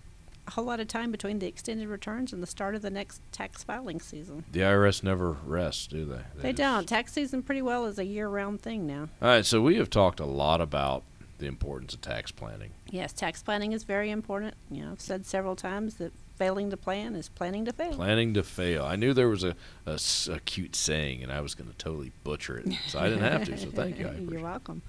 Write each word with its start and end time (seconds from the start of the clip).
a 0.48 0.52
whole 0.52 0.66
lot 0.66 0.80
of 0.80 0.88
time 0.88 1.12
between 1.12 1.40
the 1.40 1.48
extended 1.48 1.88
returns 1.88 2.32
and 2.32 2.44
the 2.44 2.48
start 2.48 2.76
of 2.76 2.84
the 2.84 2.92
next 2.92 3.20
tax 3.32 3.64
filing 3.64 4.00
season. 4.00 4.44
The 4.52 4.60
IRS 4.62 5.02
never 5.02 5.32
rests, 5.44 5.88
do 5.88 6.06
they? 6.06 6.22
They 6.36 6.52
just- 6.54 6.58
don't. 6.58 6.88
Tax 6.88 7.14
season 7.14 7.42
pretty 7.42 7.64
well 7.64 7.86
is 7.88 7.98
a 7.98 8.06
year-round 8.06 8.62
thing 8.62 8.86
now. 8.86 9.10
All 9.24 9.30
right, 9.30 9.46
so 9.46 9.60
we 9.60 9.78
have 9.78 9.90
talked 9.90 10.20
a 10.20 10.26
lot 10.26 10.62
about 10.62 11.04
the 11.40 11.48
importance 11.48 11.96
of 11.96 12.02
tax 12.02 12.32
planning. 12.32 12.70
Yes, 12.92 13.12
tax 13.12 13.42
planning 13.42 13.72
is 13.74 13.84
very 13.84 14.12
important. 14.12 14.54
You 14.70 14.86
know, 14.86 14.92
I've 14.92 15.02
said 15.02 15.26
several 15.26 15.56
times 15.56 15.96
that 15.96 16.14
failing 16.36 16.70
to 16.70 16.78
plan 16.78 17.16
is 17.16 17.30
planning 17.30 17.66
to 17.66 17.74
fail. 17.74 17.94
Planning 17.94 18.34
to 18.36 18.44
fail. 18.44 18.84
I 18.86 18.96
knew 18.96 19.14
there 19.14 19.30
was 19.30 19.44
a 19.44 19.56
a 19.86 20.40
cute 20.46 20.76
saying, 20.76 21.24
and 21.24 21.32
I 21.32 21.42
was 21.42 21.56
going 21.56 21.70
to 21.70 21.76
totally 21.78 22.12
butcher 22.24 22.58
it, 22.58 22.68
so 22.88 23.00
I 23.00 23.10
didn't 23.10 23.24
have 23.24 23.46
to. 23.46 23.58
So 23.58 23.70
thank 23.72 24.00
you. 24.00 24.10
You're 24.32 24.42
welcome. 24.42 24.82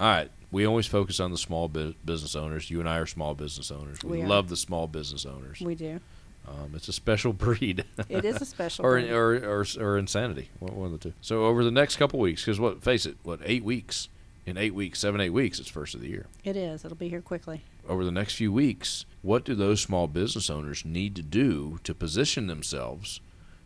All 0.00 0.08
right, 0.08 0.30
we 0.50 0.66
always 0.66 0.86
focus 0.86 1.20
on 1.20 1.30
the 1.30 1.38
small 1.38 1.68
bu- 1.68 1.94
business 2.04 2.34
owners. 2.34 2.68
You 2.70 2.80
and 2.80 2.88
I 2.88 2.98
are 2.98 3.06
small 3.06 3.34
business 3.34 3.70
owners. 3.70 4.02
We, 4.02 4.18
We 4.22 4.24
love 4.24 4.48
the 4.48 4.56
small 4.56 4.86
business 4.88 5.24
owners. 5.24 5.60
We 5.60 5.74
do. 5.76 6.00
Um, 6.48 6.72
it's 6.74 6.88
a 6.88 6.92
special 6.92 7.32
breed. 7.44 7.84
It 8.08 8.24
is 8.24 8.42
a 8.42 8.44
special. 8.44 8.84
or, 8.84 9.00
breed. 9.00 9.10
or 9.12 9.36
or 9.60 9.64
or 9.80 9.98
insanity, 9.98 10.50
one, 10.58 10.74
one 10.76 10.86
of 10.86 10.92
the 10.92 10.98
two. 11.10 11.14
So 11.20 11.44
over 11.44 11.62
the 11.64 11.70
next 11.70 11.96
couple 11.96 12.18
weeks, 12.18 12.42
because 12.44 12.58
what? 12.60 12.82
Face 12.82 13.06
it, 13.06 13.16
what? 13.22 13.40
Eight 13.44 13.64
weeks. 13.64 14.08
In 14.46 14.58
eight 14.58 14.74
weeks, 14.74 14.98
seven, 14.98 15.22
eight 15.22 15.30
weeks, 15.30 15.58
it's 15.58 15.70
first 15.70 15.94
of 15.94 16.02
the 16.02 16.08
year. 16.08 16.26
it 16.44 16.54
is. 16.54 16.84
It'll 16.84 16.98
be 16.98 17.08
here 17.08 17.22
quickly. 17.22 17.62
Over 17.88 18.04
the 18.04 18.12
next 18.12 18.34
few 18.34 18.52
weeks, 18.52 19.04
what 19.22 19.44
do 19.44 19.54
those 19.54 19.80
small 19.80 20.06
business 20.06 20.48
owners 20.50 20.84
need 20.84 21.14
to 21.16 21.22
do 21.22 21.78
to 21.84 21.94
position 21.94 22.46
themselves 22.46 23.20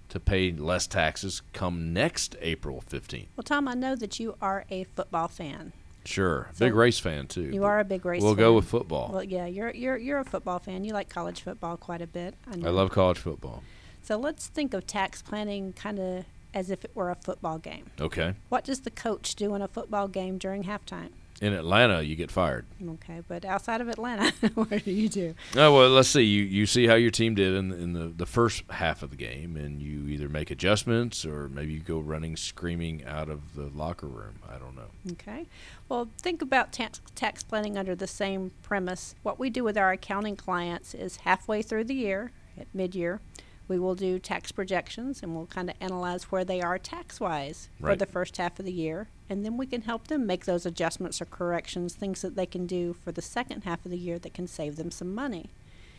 to 0.09 0.19
pay 0.19 0.51
less 0.53 0.87
taxes 0.87 1.43
come 1.53 1.93
next 1.93 2.35
April 2.41 2.81
fifteenth? 2.81 3.29
Well, 3.37 3.45
Tom, 3.45 3.69
I 3.69 3.75
know 3.75 3.95
that 3.97 4.19
you 4.19 4.37
are 4.41 4.65
a 4.71 4.85
football 4.85 5.29
fan. 5.29 5.73
Sure, 6.05 6.49
So 6.55 6.65
big 6.65 6.75
race 6.75 6.99
fan 6.99 7.27
too. 7.27 7.43
You 7.43 7.65
are 7.65 7.81
a 7.81 7.85
big 7.85 8.05
race. 8.07 8.21
Fan. 8.21 8.25
We'll 8.25 8.35
fan. 8.35 8.45
go 8.45 8.55
with 8.55 8.65
football. 8.65 9.11
Well, 9.13 9.23
yeah, 9.25 9.47
you're 9.47 9.71
you're 9.71 9.97
you're 9.99 10.19
a 10.21 10.25
football 10.25 10.59
fan. 10.59 10.85
You 10.85 10.93
like 10.95 11.09
college 11.11 11.43
football 11.43 11.77
quite 11.77 12.01
a 12.01 12.07
bit. 12.07 12.35
I, 12.51 12.57
know. 12.57 12.69
I 12.69 12.71
love 12.71 12.91
college 12.91 13.19
football. 13.19 13.63
So 14.03 14.17
let's 14.17 14.47
think 14.49 14.73
of 14.73 14.87
tax 14.87 15.21
planning 15.21 15.75
kind 15.75 15.99
of 15.99 16.25
as 16.55 16.71
if 16.71 16.83
it 16.83 16.93
were 16.95 17.11
a 17.11 17.15
football 17.15 17.59
game. 17.59 17.91
Okay, 18.01 18.35
What 18.49 18.65
does 18.65 18.81
the 18.81 18.91
coach 18.91 19.35
do 19.35 19.55
in 19.55 19.61
a 19.61 19.69
football 19.69 20.09
game 20.09 20.39
during 20.39 20.65
halftime? 20.65 21.11
In 21.41 21.53
Atlanta, 21.53 22.03
you 22.03 22.17
get 22.17 22.31
fired. 22.31 22.67
Okay, 22.85 23.23
but 23.29 23.45
outside 23.45 23.81
of 23.81 23.89
Atlanta, 23.89 24.33
what 24.55 24.85
do 24.85 24.91
you 24.91 25.09
do? 25.09 25.35
Oh 25.57 25.73
well, 25.73 25.89
let's 25.91 26.09
see. 26.09 26.23
You 26.23 26.43
you 26.43 26.67
see 26.67 26.87
how 26.87 26.95
your 26.95 27.11
team 27.11 27.35
did 27.35 27.55
in 27.55 27.73
in 27.73 27.93
the 27.93 28.09
the 28.09 28.27
first 28.27 28.65
half 28.71 29.03
of 29.03 29.11
the 29.11 29.17
game, 29.17 29.57
and 29.57 29.81
you 29.81 30.09
either 30.09 30.29
make 30.29 30.51
adjustments 30.51 31.25
or 31.25 31.49
maybe 31.49 31.73
you 31.73 31.81
go 31.81 31.99
running 31.99 32.37
screaming 32.37 33.05
out 33.05 33.29
of 33.29 33.55
the 33.55 33.71
locker 33.75 34.07
room. 34.07 34.41
I 34.49 34.59
don't 34.59 34.75
know. 34.75 34.91
Okay. 35.13 35.47
Well, 35.89 36.09
think 36.21 36.43
about 36.43 36.73
tax, 36.73 37.01
tax 37.15 37.43
planning 37.43 37.79
under 37.79 37.95
the 37.95 38.07
same 38.07 38.51
premise. 38.63 39.15
What 39.23 39.39
we 39.39 39.51
do 39.51 39.65
with 39.65 39.79
our 39.79 39.93
accounting 39.93 40.37
clients 40.37 40.95
is 40.95 41.19
halfway 41.19 41.63
through 41.63 41.85
the 41.85 41.95
year, 41.95 42.33
at 42.59 42.67
mid 42.75 42.95
year, 42.95 43.21
we 43.69 43.79
will 43.79 43.95
do 43.95 44.19
tax 44.19 44.51
projections 44.51 45.23
and 45.23 45.35
we'll 45.35 45.47
kind 45.47 45.71
of 45.71 45.77
analyze 45.81 46.25
where 46.25 46.45
they 46.45 46.61
are 46.61 46.79
tax 46.79 47.21
wise 47.21 47.69
for 47.79 47.95
the 47.95 48.07
first 48.07 48.37
half 48.39 48.59
of 48.59 48.65
the 48.65 48.73
year. 48.73 49.09
And 49.31 49.45
then 49.45 49.57
we 49.57 49.67
can 49.67 49.83
help 49.83 50.09
them 50.09 50.27
make 50.27 50.47
those 50.47 50.65
adjustments 50.65 51.21
or 51.21 51.27
corrections, 51.27 51.95
things 51.95 52.23
that 52.23 52.35
they 52.35 52.47
can 52.47 52.67
do 52.67 52.95
for 52.95 53.13
the 53.13 53.23
second 53.23 53.65
half 53.65 53.85
of 53.85 53.91
the 53.91 53.99
year 53.99 54.19
that 54.19 54.35
can 54.35 54.47
save 54.47 54.77
them 54.77 54.91
some 54.91 55.15
money. 55.15 55.51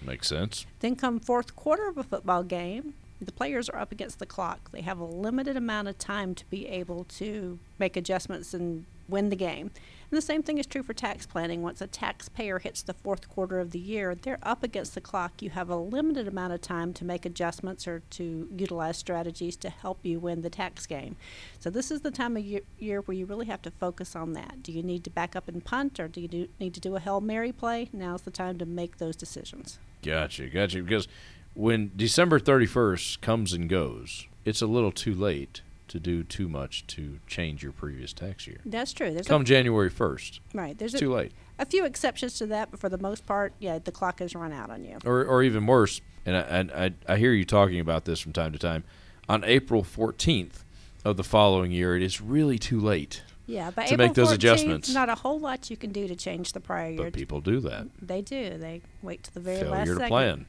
Makes 0.01 0.29
sense. 0.29 0.65
Then 0.79 0.95
come 0.95 1.19
fourth 1.19 1.55
quarter 1.55 1.87
of 1.87 1.97
a 1.97 2.03
football 2.03 2.43
game, 2.43 2.95
the 3.21 3.31
players 3.31 3.69
are 3.69 3.79
up 3.79 3.91
against 3.91 4.19
the 4.19 4.25
clock. 4.25 4.71
They 4.71 4.81
have 4.81 4.99
a 4.99 5.05
limited 5.05 5.57
amount 5.57 5.89
of 5.89 5.97
time 5.97 6.33
to 6.35 6.45
be 6.49 6.67
able 6.67 7.03
to 7.05 7.59
make 7.77 7.97
adjustments 7.97 8.53
and 8.53 8.85
win 9.09 9.29
the 9.29 9.35
game. 9.35 9.71
And 10.11 10.17
the 10.17 10.21
same 10.21 10.41
thing 10.41 10.57
is 10.57 10.65
true 10.65 10.81
for 10.81 10.93
tax 10.93 11.27
planning. 11.27 11.61
Once 11.61 11.81
a 11.81 11.87
taxpayer 11.87 12.57
hits 12.57 12.81
the 12.81 12.95
fourth 12.95 13.29
quarter 13.29 13.59
of 13.59 13.71
the 13.71 13.79
year, 13.79 14.15
they're 14.15 14.39
up 14.41 14.63
against 14.63 14.95
the 14.95 15.01
clock. 15.01 15.41
You 15.41 15.51
have 15.51 15.69
a 15.69 15.75
limited 15.75 16.27
amount 16.27 16.53
of 16.53 16.61
time 16.61 16.93
to 16.93 17.05
make 17.05 17.27
adjustments 17.27 17.87
or 17.87 18.01
to 18.11 18.47
utilize 18.51 18.97
strategies 18.97 19.55
to 19.57 19.69
help 19.69 19.99
you 20.03 20.19
win 20.19 20.41
the 20.41 20.49
tax 20.49 20.87
game. 20.87 21.15
So 21.59 21.69
this 21.69 21.91
is 21.91 22.01
the 22.01 22.09
time 22.09 22.35
of 22.35 22.43
year, 22.43 23.01
where 23.01 23.15
you 23.15 23.27
really 23.27 23.45
have 23.45 23.61
to 23.61 23.71
focus 23.71 24.15
on 24.15 24.33
that. 24.33 24.63
Do 24.63 24.71
you 24.71 24.81
need 24.81 25.03
to 25.03 25.11
back 25.11 25.35
up 25.35 25.47
and 25.47 25.63
punt 25.63 25.99
or 25.99 26.07
do 26.07 26.21
you 26.21 26.27
do, 26.27 26.47
need 26.59 26.73
to 26.73 26.79
do 26.79 26.95
a 26.95 26.99
Hail 26.99 27.21
Mary 27.21 27.51
play? 27.51 27.89
Now's 27.93 28.23
the 28.23 28.31
time 28.31 28.57
to 28.57 28.65
make 28.65 28.97
those 28.97 29.15
decisions. 29.15 29.77
Gotcha, 30.01 30.47
gotcha. 30.47 30.81
Because 30.81 31.07
when 31.53 31.91
December 31.95 32.39
thirty 32.39 32.65
first 32.65 33.21
comes 33.21 33.53
and 33.53 33.69
goes, 33.69 34.25
it's 34.43 34.61
a 34.61 34.67
little 34.67 34.91
too 34.91 35.13
late 35.13 35.61
to 35.89 35.99
do 35.99 36.23
too 36.23 36.47
much 36.47 36.85
to 36.87 37.19
change 37.27 37.61
your 37.63 37.71
previous 37.71 38.13
tax 38.13 38.47
year. 38.47 38.59
That's 38.65 38.93
true. 38.93 39.13
There's 39.13 39.27
Come 39.27 39.45
January 39.45 39.89
first, 39.89 40.39
right. 40.53 40.77
There's 40.77 40.93
a, 40.93 40.99
too 40.99 41.13
late. 41.13 41.31
a 41.57 41.65
few 41.65 41.85
exceptions 41.85 42.37
to 42.39 42.45
that, 42.47 42.71
but 42.71 42.79
for 42.79 42.89
the 42.89 42.97
most 42.97 43.25
part, 43.25 43.53
yeah, 43.59 43.79
the 43.79 43.91
clock 43.91 44.19
has 44.19 44.33
run 44.35 44.51
out 44.53 44.69
on 44.69 44.85
you. 44.85 44.97
or 45.05 45.25
or 45.25 45.43
even 45.43 45.65
worse. 45.65 46.01
And 46.25 46.35
I, 46.37 46.39
and 46.41 46.71
I 46.71 46.93
I 47.07 47.17
hear 47.17 47.31
you 47.33 47.45
talking 47.45 47.79
about 47.79 48.05
this 48.05 48.19
from 48.19 48.33
time 48.33 48.51
to 48.53 48.59
time. 48.59 48.83
On 49.27 49.43
April 49.43 49.83
fourteenth 49.83 50.63
of 51.05 51.17
the 51.17 51.23
following 51.23 51.71
year, 51.71 51.95
it 51.95 52.01
is 52.03 52.19
really 52.21 52.57
too 52.59 52.79
late. 52.79 53.21
Yeah, 53.45 53.71
but 53.71 53.87
To 53.87 53.93
April 53.95 54.07
make 54.09 54.15
those 54.15 54.29
14th, 54.29 54.33
adjustments. 54.35 54.93
Not 54.93 55.09
a 55.09 55.15
whole 55.15 55.39
lot 55.39 55.71
you 55.71 55.77
can 55.77 55.91
do 55.91 56.07
to 56.07 56.15
change 56.15 56.51
the 56.53 56.59
prior 56.59 56.91
year. 56.91 57.03
But 57.05 57.13
people 57.13 57.41
do 57.41 57.59
that. 57.61 57.87
They 57.99 58.21
do. 58.21 58.57
They 58.59 58.83
wait 59.01 59.23
to 59.23 59.33
the 59.33 59.39
very 59.39 59.63
last 59.63 59.87
Failure 59.87 59.93
to 59.93 59.99
second 60.01 60.07
plan. 60.09 60.45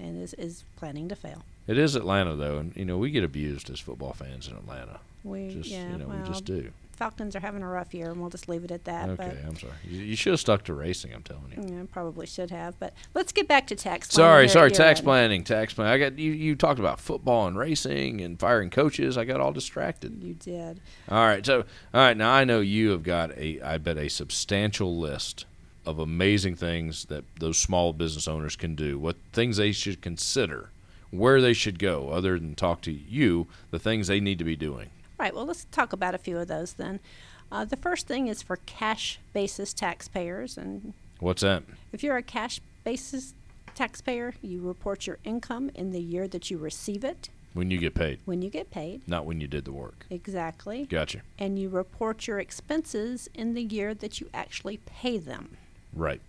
and 0.00 0.22
is, 0.22 0.34
is 0.34 0.64
planning 0.76 1.08
to 1.08 1.16
fail. 1.16 1.42
It 1.66 1.78
is 1.78 1.96
Atlanta 1.96 2.36
though, 2.36 2.58
and 2.58 2.76
you 2.76 2.84
know 2.84 2.98
we 2.98 3.10
get 3.10 3.24
abused 3.24 3.70
as 3.70 3.80
football 3.80 4.12
fans 4.12 4.48
in 4.48 4.54
Atlanta. 4.54 5.00
We 5.22 5.48
Just 5.48 5.70
yeah, 5.70 5.90
you 5.92 5.98
know 5.98 6.06
well, 6.08 6.18
we 6.18 6.28
just 6.28 6.44
do. 6.44 6.70
Falcons 6.92 7.34
are 7.34 7.40
having 7.40 7.62
a 7.62 7.68
rough 7.68 7.92
year, 7.92 8.10
and 8.12 8.20
we'll 8.20 8.30
just 8.30 8.48
leave 8.48 8.62
it 8.62 8.70
at 8.70 8.84
that. 8.84 9.08
Okay, 9.08 9.36
I'm 9.44 9.56
sorry. 9.56 9.72
You, 9.84 10.00
you 10.00 10.16
should 10.16 10.32
have 10.32 10.40
stuck 10.40 10.62
to 10.64 10.74
racing. 10.74 11.12
I'm 11.12 11.22
telling 11.22 11.52
you. 11.56 11.74
Yeah, 11.76 11.82
probably 11.90 12.26
should 12.26 12.50
have. 12.50 12.78
But 12.78 12.92
let's 13.14 13.32
get 13.32 13.48
back 13.48 13.66
to 13.68 13.74
tax. 13.74 14.08
planning 14.08 14.28
Sorry, 14.28 14.48
sorry. 14.48 14.70
Tax 14.70 15.00
end. 15.00 15.04
planning, 15.04 15.44
tax 15.44 15.74
planning. 15.74 15.92
I 15.92 15.98
got 16.10 16.18
you. 16.18 16.30
You 16.30 16.54
talked 16.54 16.78
about 16.78 17.00
football 17.00 17.48
and 17.48 17.58
racing 17.58 18.20
and 18.20 18.38
firing 18.38 18.70
coaches. 18.70 19.18
I 19.18 19.24
got 19.24 19.40
all 19.40 19.52
distracted. 19.52 20.22
You 20.22 20.34
did. 20.34 20.80
All 21.08 21.26
right. 21.26 21.44
So, 21.44 21.64
all 21.92 22.00
right. 22.00 22.16
Now 22.16 22.32
I 22.32 22.44
know 22.44 22.60
you 22.60 22.90
have 22.90 23.02
got 23.02 23.36
a, 23.36 23.60
I 23.60 23.78
bet, 23.78 23.98
a 23.98 24.08
substantial 24.08 24.96
list 24.96 25.46
of 25.86 25.98
amazing 25.98 26.56
things 26.56 27.06
that 27.06 27.24
those 27.40 27.58
small 27.58 27.92
business 27.92 28.28
owners 28.28 28.56
can 28.56 28.74
do. 28.74 28.98
What 28.98 29.16
things 29.32 29.56
they 29.56 29.72
should 29.72 30.00
consider, 30.00 30.70
where 31.18 31.40
they 31.40 31.52
should 31.52 31.78
go, 31.78 32.10
other 32.10 32.38
than 32.38 32.54
talk 32.54 32.80
to 32.82 32.92
you, 32.92 33.46
the 33.70 33.78
things 33.78 34.06
they 34.06 34.20
need 34.20 34.38
to 34.38 34.44
be 34.44 34.56
doing. 34.56 34.90
Right. 35.18 35.34
Well, 35.34 35.46
let's 35.46 35.66
talk 35.70 35.92
about 35.92 36.14
a 36.14 36.18
few 36.18 36.38
of 36.38 36.48
those 36.48 36.74
then. 36.74 37.00
Uh, 37.52 37.64
the 37.64 37.76
first 37.76 38.06
thing 38.06 38.26
is 38.26 38.42
for 38.42 38.56
cash 38.66 39.20
basis 39.32 39.72
taxpayers, 39.72 40.58
and 40.58 40.92
What's 41.20 41.42
that? 41.42 41.62
if 41.92 42.02
you're 42.02 42.16
a 42.16 42.22
cash 42.22 42.60
basis 42.82 43.34
taxpayer, 43.74 44.34
you 44.42 44.60
report 44.60 45.06
your 45.06 45.18
income 45.24 45.70
in 45.74 45.92
the 45.92 46.00
year 46.00 46.26
that 46.28 46.50
you 46.50 46.58
receive 46.58 47.04
it 47.04 47.28
When 47.52 47.70
you 47.70 47.78
get 47.78 47.94
paid, 47.94 48.18
when 48.24 48.42
you 48.42 48.50
get 48.50 48.70
paid. 48.70 49.06
not 49.08 49.24
when 49.26 49.40
you 49.40 49.46
did 49.46 49.64
the 49.64 49.72
work. 49.72 50.06
Exactly. 50.10 50.84
Gotcha. 50.86 51.22
And 51.38 51.58
you 51.58 51.68
report 51.68 52.26
your 52.26 52.40
expenses 52.40 53.28
in 53.34 53.54
the 53.54 53.62
year 53.62 53.94
that 53.94 54.20
you 54.20 54.28
actually 54.34 54.78
pay 54.84 55.18
them. 55.18 55.56
Right. 55.92 56.20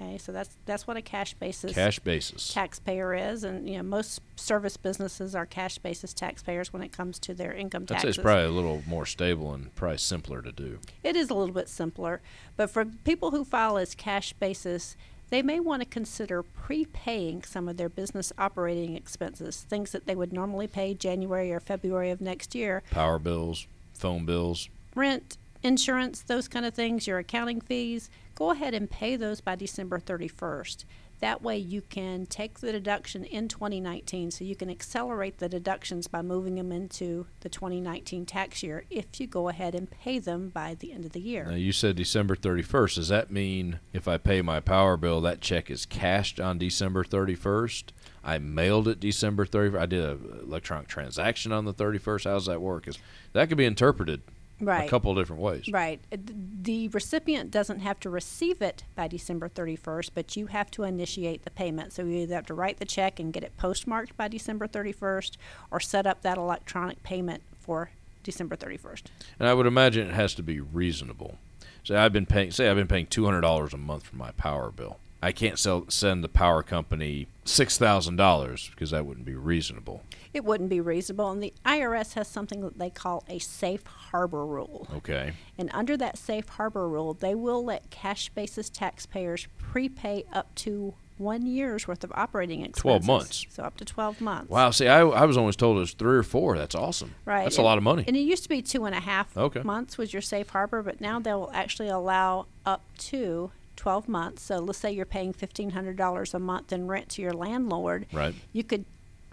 Okay, 0.00 0.18
so 0.18 0.32
that's 0.32 0.56
that's 0.66 0.86
what 0.86 0.96
a 0.96 1.02
cash 1.02 1.34
basis 1.34 1.72
Cash 1.72 2.00
basis. 2.00 2.52
taxpayer 2.52 3.14
is, 3.14 3.44
and 3.44 3.68
you 3.68 3.76
know 3.76 3.82
most 3.82 4.20
service 4.36 4.76
businesses 4.76 5.34
are 5.34 5.46
cash 5.46 5.78
basis 5.78 6.12
taxpayers 6.12 6.72
when 6.72 6.82
it 6.82 6.90
comes 6.92 7.18
to 7.20 7.34
their 7.34 7.52
income 7.52 7.84
I'd 7.84 7.88
say 7.90 7.94
taxes. 7.94 8.16
it's 8.18 8.22
probably 8.22 8.44
a 8.44 8.50
little 8.50 8.82
more 8.86 9.06
stable 9.06 9.52
and 9.52 9.74
probably 9.76 9.98
simpler 9.98 10.42
to 10.42 10.50
do. 10.52 10.78
It 11.02 11.14
is 11.16 11.30
a 11.30 11.34
little 11.34 11.54
bit 11.54 11.68
simpler, 11.68 12.20
but 12.56 12.70
for 12.70 12.84
people 12.84 13.30
who 13.30 13.44
file 13.44 13.78
as 13.78 13.94
cash 13.94 14.32
basis, 14.34 14.96
they 15.30 15.42
may 15.42 15.60
want 15.60 15.82
to 15.82 15.88
consider 15.88 16.42
prepaying 16.42 17.44
some 17.44 17.68
of 17.68 17.76
their 17.76 17.88
business 17.88 18.32
operating 18.36 18.96
expenses, 18.96 19.64
things 19.68 19.92
that 19.92 20.06
they 20.06 20.14
would 20.16 20.32
normally 20.32 20.66
pay 20.66 20.94
January 20.94 21.52
or 21.52 21.60
February 21.60 22.10
of 22.10 22.20
next 22.20 22.54
year, 22.54 22.82
Power 22.90 23.18
bills, 23.18 23.66
phone 23.94 24.24
bills. 24.26 24.68
rent, 24.96 25.36
insurance, 25.62 26.20
those 26.22 26.48
kind 26.48 26.66
of 26.66 26.74
things, 26.74 27.06
your 27.06 27.18
accounting 27.18 27.60
fees. 27.60 28.10
Go 28.34 28.50
ahead 28.50 28.74
and 28.74 28.90
pay 28.90 29.16
those 29.16 29.40
by 29.40 29.54
December 29.54 30.00
31st. 30.00 30.84
That 31.20 31.42
way 31.42 31.56
you 31.56 31.80
can 31.80 32.26
take 32.26 32.58
the 32.58 32.72
deduction 32.72 33.24
in 33.24 33.46
2019 33.46 34.32
so 34.32 34.44
you 34.44 34.56
can 34.56 34.68
accelerate 34.68 35.38
the 35.38 35.48
deductions 35.48 36.08
by 36.08 36.20
moving 36.20 36.56
them 36.56 36.72
into 36.72 37.26
the 37.40 37.48
2019 37.48 38.26
tax 38.26 38.62
year 38.62 38.84
if 38.90 39.20
you 39.20 39.26
go 39.28 39.48
ahead 39.48 39.74
and 39.74 39.90
pay 39.90 40.18
them 40.18 40.48
by 40.48 40.74
the 40.74 40.92
end 40.92 41.04
of 41.04 41.12
the 41.12 41.20
year. 41.20 41.44
Now 41.44 41.54
you 41.54 41.72
said 41.72 41.96
December 41.96 42.34
31st. 42.34 42.96
Does 42.96 43.08
that 43.08 43.30
mean 43.30 43.78
if 43.92 44.08
I 44.08 44.18
pay 44.18 44.42
my 44.42 44.58
power 44.58 44.96
bill, 44.96 45.20
that 45.20 45.40
check 45.40 45.70
is 45.70 45.86
cashed 45.86 46.40
on 46.40 46.58
December 46.58 47.04
31st? 47.04 47.84
I 48.24 48.38
mailed 48.38 48.88
it 48.88 49.00
December 49.00 49.46
31st. 49.46 49.80
I 49.80 49.86
did 49.86 50.04
an 50.04 50.40
electronic 50.42 50.88
transaction 50.88 51.52
on 51.52 51.64
the 51.64 51.72
31st. 51.74 52.24
How 52.24 52.34
does 52.34 52.46
that 52.46 52.60
work? 52.60 52.84
'Cause 52.84 52.98
that 53.32 53.48
could 53.48 53.58
be 53.58 53.64
interpreted 53.64 54.22
Right. 54.64 54.86
a 54.86 54.90
couple 54.90 55.10
of 55.10 55.16
different 55.18 55.42
ways. 55.42 55.68
Right. 55.70 56.00
Uh, 56.12 56.16
The 56.62 56.88
recipient 56.88 57.50
doesn't 57.50 57.80
have 57.80 58.00
to 58.00 58.10
receive 58.10 58.62
it 58.62 58.84
by 58.94 59.06
December 59.08 59.48
31st, 59.48 60.10
but 60.14 60.36
you 60.36 60.46
have 60.46 60.70
to 60.72 60.82
initiate 60.84 61.44
the 61.44 61.50
payment. 61.50 61.92
So 61.92 62.04
you 62.04 62.18
either 62.22 62.34
have 62.34 62.46
to 62.46 62.54
write 62.54 62.78
the 62.78 62.84
check 62.86 63.20
and 63.20 63.32
get 63.32 63.42
it 63.44 63.56
postmarked 63.56 64.16
by 64.16 64.28
December 64.28 64.66
31st 64.66 65.32
or 65.70 65.80
set 65.80 66.06
up 66.06 66.22
that 66.22 66.38
electronic 66.38 67.02
payment 67.02 67.42
for 67.58 67.90
December 68.22 68.56
31st. 68.56 69.02
And 69.38 69.46
I 69.48 69.52
would 69.54 69.66
imagine 69.66 70.08
it 70.08 70.14
has 70.14 70.34
to 70.36 70.42
be 70.42 70.60
reasonable. 70.60 71.36
Say 71.84 71.96
I've 71.96 72.14
been 72.14 72.24
paying. 72.24 72.50
Say 72.50 72.68
I've 72.70 72.76
been 72.76 72.86
paying 72.88 73.06
two 73.06 73.26
hundred 73.26 73.42
dollars 73.42 73.74
a 73.74 73.76
month 73.76 74.04
for 74.06 74.16
my 74.16 74.30
power 74.32 74.70
bill. 74.70 74.98
I 75.22 75.32
can't 75.32 75.58
sell, 75.58 75.84
send 75.88 76.24
the 76.24 76.28
power 76.28 76.62
company 76.62 77.26
six 77.44 77.76
thousand 77.76 78.16
dollars 78.16 78.70
because 78.70 78.90
that 78.92 79.04
wouldn't 79.04 79.26
be 79.26 79.34
reasonable. 79.34 80.02
It 80.34 80.44
wouldn't 80.44 80.68
be 80.68 80.80
reasonable. 80.80 81.30
And 81.30 81.40
the 81.42 81.54
IRS 81.64 82.14
has 82.14 82.26
something 82.28 82.60
that 82.62 82.76
they 82.78 82.90
call 82.90 83.24
a 83.28 83.38
safe 83.38 83.86
harbor 83.86 84.44
rule. 84.44 84.88
Okay. 84.96 85.32
And 85.56 85.70
under 85.72 85.96
that 85.96 86.18
safe 86.18 86.48
harbor 86.48 86.88
rule, 86.88 87.14
they 87.14 87.34
will 87.36 87.64
let 87.64 87.88
cash 87.90 88.28
basis 88.30 88.68
taxpayers 88.68 89.46
prepay 89.58 90.24
up 90.32 90.52
to 90.56 90.94
one 91.16 91.46
year's 91.46 91.86
worth 91.86 92.02
of 92.02 92.10
operating 92.16 92.62
expenses. 92.62 92.82
12 92.82 93.06
months. 93.06 93.46
So 93.50 93.62
up 93.62 93.76
to 93.76 93.84
12 93.84 94.20
months. 94.20 94.50
Wow. 94.50 94.70
See, 94.72 94.88
I, 94.88 95.02
I 95.02 95.24
was 95.24 95.36
always 95.36 95.54
told 95.54 95.76
it 95.76 95.80
was 95.80 95.92
three 95.92 96.16
or 96.16 96.24
four. 96.24 96.58
That's 96.58 96.74
awesome. 96.74 97.14
Right. 97.24 97.44
That's 97.44 97.58
a 97.58 97.62
lot 97.62 97.78
of 97.78 97.84
money. 97.84 98.02
And 98.08 98.16
it 98.16 98.20
used 98.20 98.42
to 98.42 98.48
be 98.48 98.60
two 98.60 98.84
and 98.86 98.94
a 98.96 99.00
half 99.00 99.36
Okay. 99.36 99.62
months 99.62 99.96
was 99.96 100.12
your 100.12 100.22
safe 100.22 100.48
harbor, 100.50 100.82
but 100.82 101.00
now 101.00 101.20
they'll 101.20 101.50
actually 101.54 101.88
allow 101.88 102.46
up 102.66 102.82
to 102.98 103.52
12 103.76 104.08
months. 104.08 104.42
So 104.42 104.58
let's 104.58 104.80
say 104.80 104.90
you're 104.90 105.06
paying 105.06 105.32
$1,500 105.32 106.34
a 106.34 106.38
month 106.40 106.72
in 106.72 106.88
rent 106.88 107.08
to 107.10 107.22
your 107.22 107.32
landlord. 107.32 108.06
Right. 108.12 108.34
You 108.52 108.64
could 108.64 108.84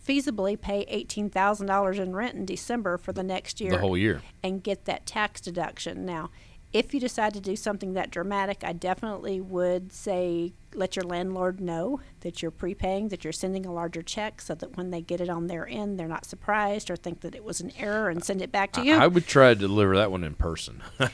feasibly 0.06 0.60
pay 0.60 0.86
$18,000 0.86 2.00
in 2.00 2.16
rent 2.16 2.36
in 2.36 2.46
December 2.46 2.98
for 2.98 3.12
the 3.14 3.24
next 3.24 3.62
year 3.62 3.72
The 3.72 3.78
whole 3.78 3.98
year. 3.98 4.22
and 4.44 4.64
get 4.64 4.86
that 4.86 5.06
tax 5.06 5.42
deduction. 5.42 6.06
Now, 6.06 6.30
if 6.74 6.94
you 6.94 7.00
decide 7.00 7.34
to 7.34 7.42
do 7.42 7.56
something 7.56 7.94
that 7.94 8.12
dramatic, 8.12 8.64
I 8.64 8.74
definitely 8.74 9.42
would 9.42 9.92
say 9.92 10.54
let 10.76 10.96
your 10.96 11.06
landlord 11.06 11.60
know 11.60 12.00
that 12.22 12.42
you're 12.42 12.52
prepaying, 12.52 13.10
that 13.10 13.24
you're 13.24 13.34
sending 13.34 13.66
a 13.66 13.74
larger 13.74 14.02
check 14.02 14.42
so 14.42 14.56
that 14.56 14.78
when 14.78 14.92
they 14.92 15.02
get 15.02 15.22
it 15.22 15.30
on 15.30 15.48
their 15.48 15.68
end, 15.68 16.00
they're 16.00 16.08
not 16.08 16.26
surprised 16.26 16.90
or 16.90 16.96
think 16.96 17.22
that 17.22 17.36
it 17.36 17.44
was 17.44 17.62
an 17.62 17.72
error 17.78 18.10
and 18.10 18.24
send 18.24 18.42
it 18.42 18.52
back 18.52 18.72
to 18.74 18.84
you. 18.84 18.96
I, 18.96 19.04
I 19.04 19.08
would 19.08 19.28
try 19.28 19.50
to 19.50 19.56
deliver 19.56 19.96
that 19.98 20.12
one 20.12 20.24
in 20.24 20.36
person. 20.36 20.82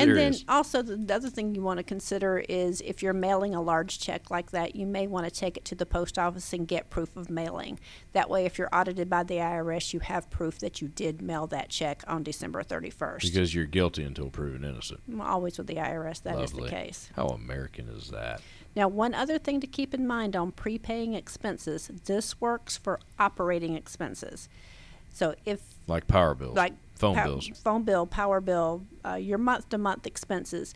And 0.00 0.16
then 0.16 0.34
also 0.48 0.82
the, 0.82 0.96
the 0.96 1.14
other 1.14 1.30
thing 1.30 1.54
you 1.54 1.62
want 1.62 1.78
to 1.78 1.84
consider 1.84 2.38
is 2.48 2.80
if 2.80 3.02
you're 3.02 3.12
mailing 3.12 3.54
a 3.54 3.62
large 3.62 3.98
check 3.98 4.30
like 4.30 4.50
that, 4.50 4.74
you 4.76 4.86
may 4.86 5.06
want 5.06 5.24
to 5.26 5.30
take 5.30 5.56
it 5.56 5.64
to 5.66 5.74
the 5.74 5.86
post 5.86 6.18
office 6.18 6.52
and 6.52 6.66
get 6.66 6.90
proof 6.90 7.16
of 7.16 7.30
mailing. 7.30 7.78
That 8.12 8.28
way, 8.28 8.44
if 8.44 8.58
you're 8.58 8.68
audited 8.72 9.08
by 9.08 9.22
the 9.22 9.36
IRS, 9.36 9.92
you 9.92 10.00
have 10.00 10.28
proof 10.30 10.58
that 10.60 10.80
you 10.80 10.88
did 10.88 11.22
mail 11.22 11.46
that 11.48 11.68
check 11.68 12.02
on 12.06 12.22
December 12.22 12.62
31st. 12.62 13.22
because 13.22 13.54
you're 13.54 13.66
guilty 13.66 14.02
until 14.04 14.30
proven 14.30 14.64
innocent. 14.64 15.00
Always 15.20 15.58
with 15.58 15.66
the 15.66 15.76
IRS, 15.76 16.22
that 16.22 16.38
is 16.40 16.52
Lovely. 16.52 16.70
the 16.70 16.76
case. 16.76 17.10
How 17.14 17.26
American 17.28 17.88
is 17.88 18.10
that? 18.10 18.40
Now, 18.76 18.88
one 18.88 19.14
other 19.14 19.38
thing 19.38 19.60
to 19.60 19.66
keep 19.66 19.94
in 19.94 20.06
mind 20.06 20.34
on 20.34 20.52
prepaying 20.52 21.14
expenses 21.14 21.90
this 22.06 22.40
works 22.40 22.76
for 22.76 23.00
operating 23.18 23.76
expenses. 23.76 24.48
So, 25.12 25.34
if 25.44 25.60
Like 25.86 26.06
power 26.08 26.34
bills, 26.34 26.56
like 26.56 26.72
phone 26.94 27.14
bills. 27.14 27.48
phone 27.62 27.84
bill, 27.84 28.06
power 28.06 28.40
bill, 28.40 28.82
uh, 29.04 29.14
your 29.14 29.38
month 29.38 29.68
to 29.70 29.78
month 29.78 30.06
expenses. 30.06 30.74